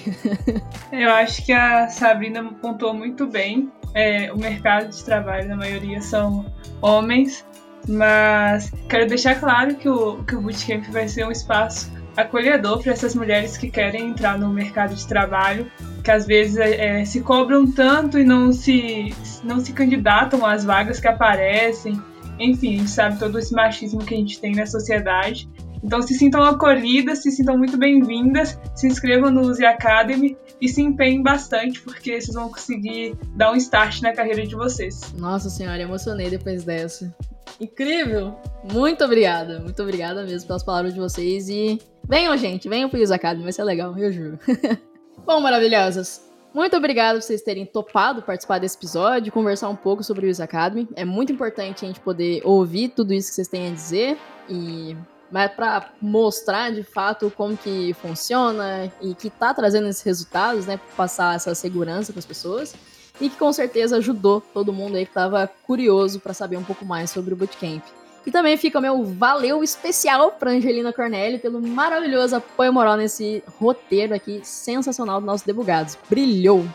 Eu 0.91 1.09
acho 1.11 1.45
que 1.45 1.53
a 1.53 1.87
Sabrina 1.87 2.43
pontuou 2.61 2.93
muito 2.93 3.25
bem. 3.25 3.71
É, 3.93 4.31
o 4.33 4.37
mercado 4.37 4.89
de 4.89 5.01
trabalho, 5.05 5.47
na 5.47 5.55
maioria, 5.55 6.01
são 6.01 6.45
homens, 6.81 7.45
mas 7.87 8.69
quero 8.89 9.07
deixar 9.07 9.39
claro 9.39 9.75
que 9.75 9.87
o, 9.87 10.21
que 10.25 10.35
o 10.35 10.41
Bootcamp 10.41 10.83
vai 10.91 11.07
ser 11.07 11.25
um 11.25 11.31
espaço 11.31 11.89
acolhedor 12.17 12.81
para 12.83 12.91
essas 12.91 13.15
mulheres 13.15 13.55
que 13.57 13.69
querem 13.69 14.09
entrar 14.09 14.37
no 14.37 14.49
mercado 14.49 14.93
de 14.93 15.07
trabalho, 15.07 15.71
que 16.05 16.11
às 16.11 16.27
vezes 16.27 16.55
é, 16.57 17.01
é, 17.01 17.05
se 17.05 17.19
cobram 17.21 17.69
tanto 17.69 18.19
e 18.19 18.23
não 18.23 18.53
se, 18.53 19.11
não 19.43 19.59
se 19.59 19.73
candidatam 19.73 20.45
às 20.45 20.63
vagas 20.63 20.99
que 20.99 21.07
aparecem. 21.07 21.99
Enfim, 22.39 22.75
a 22.75 22.77
gente 22.79 22.89
sabe 22.91 23.17
todo 23.17 23.39
esse 23.39 23.51
machismo 23.53 24.05
que 24.05 24.13
a 24.13 24.17
gente 24.17 24.39
tem 24.39 24.53
na 24.53 24.67
sociedade. 24.67 25.49
Então 25.83 26.03
se 26.03 26.13
sintam 26.13 26.43
acolhidas, 26.43 27.23
se 27.23 27.31
sintam 27.31 27.57
muito 27.57 27.75
bem-vindas, 27.75 28.59
se 28.75 28.85
inscrevam 28.85 29.31
no 29.31 29.41
Use 29.49 29.65
Academy 29.65 30.37
e 30.61 30.69
se 30.69 30.81
empenhem 30.81 31.23
bastante, 31.23 31.81
porque 31.81 32.21
vocês 32.21 32.35
vão 32.35 32.49
conseguir 32.49 33.17
dar 33.35 33.51
um 33.51 33.55
start 33.55 34.01
na 34.01 34.13
carreira 34.13 34.45
de 34.45 34.55
vocês. 34.55 35.11
Nossa 35.17 35.49
senhora, 35.49 35.81
emocionei 35.81 36.29
depois 36.29 36.63
dessa. 36.63 37.15
Incrível! 37.59 38.35
Muito 38.71 39.03
obrigada, 39.03 39.59
muito 39.59 39.81
obrigada 39.81 40.23
mesmo 40.23 40.47
pelas 40.47 40.63
palavras 40.63 40.93
de 40.93 40.99
vocês 40.99 41.49
e 41.49 41.79
venham, 42.07 42.35
gente, 42.37 42.69
venham 42.69 42.89
pro 42.89 43.01
Use 43.01 43.13
Academy, 43.13 43.43
vai 43.43 43.53
ser 43.53 43.63
legal, 43.63 43.97
eu 43.97 44.11
juro. 44.11 44.39
Bom, 45.25 45.41
maravilhosas, 45.41 46.21
muito 46.53 46.77
obrigada 46.77 47.17
por 47.17 47.25
vocês 47.25 47.41
terem 47.41 47.65
topado 47.65 48.21
participar 48.21 48.59
desse 48.59 48.77
episódio, 48.77 49.31
conversar 49.31 49.69
um 49.69 49.75
pouco 49.75 50.03
sobre 50.03 50.27
o 50.27 50.29
Use 50.29 50.39
Academy. 50.39 50.87
É 50.95 51.03
muito 51.03 51.31
importante 51.33 51.83
a 51.83 51.87
gente 51.87 51.99
poder 51.99 52.43
ouvir 52.45 52.89
tudo 52.89 53.11
isso 53.11 53.29
que 53.29 53.35
vocês 53.35 53.47
têm 53.47 53.67
a 53.67 53.71
dizer 53.71 54.19
e 54.47 54.95
mas 55.31 55.51
para 55.51 55.89
mostrar 55.99 56.71
de 56.71 56.83
fato 56.83 57.33
como 57.35 57.57
que 57.57 57.95
funciona 57.95 58.93
e 59.01 59.15
que 59.15 59.31
tá 59.31 59.51
trazendo 59.51 59.87
esses 59.87 60.03
resultados, 60.03 60.67
né, 60.67 60.79
passar 60.95 61.35
essa 61.35 61.55
segurança 61.55 62.13
para 62.13 62.19
as 62.19 62.25
pessoas. 62.25 62.75
e 63.19 63.29
que 63.29 63.37
com 63.37 63.51
certeza 63.51 63.97
ajudou 63.97 64.41
todo 64.53 64.73
mundo 64.73 64.97
aí 64.97 65.05
que 65.05 65.11
estava 65.11 65.49
curioso 65.65 66.19
para 66.19 66.33
saber 66.33 66.57
um 66.57 66.63
pouco 66.63 66.85
mais 66.85 67.09
sobre 67.09 67.33
o 67.33 67.37
Bootcamp. 67.37 67.81
E 68.25 68.31
também 68.31 68.57
fica 68.57 68.79
o 68.79 68.81
meu 68.81 69.03
valeu 69.03 69.63
especial 69.63 70.31
para 70.31 70.51
Angelina 70.51 70.91
Cornelli 70.91 71.37
pelo 71.37 71.61
maravilhoso 71.61 72.35
apoio 72.35 72.73
moral 72.73 72.97
nesse 72.97 73.43
roteiro 73.59 74.15
aqui 74.15 74.41
sensacional 74.43 75.21
do 75.21 75.27
nosso 75.27 75.45
Debugados. 75.45 75.97
Brilhou! 76.09 76.65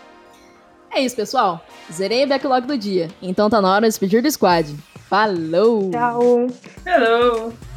É 0.92 1.00
isso, 1.00 1.16
pessoal. 1.16 1.64
Zerei 1.92 2.24
o 2.24 2.28
backlog 2.28 2.66
do 2.66 2.76
dia. 2.76 3.08
Então 3.22 3.48
tá 3.48 3.60
na 3.60 3.70
hora 3.70 3.82
de 3.82 3.88
despedir 3.88 4.22
do 4.22 4.30
squad. 4.30 4.74
Falou! 5.08 5.90
Tchau! 5.90 6.46
Hello! 6.86 7.69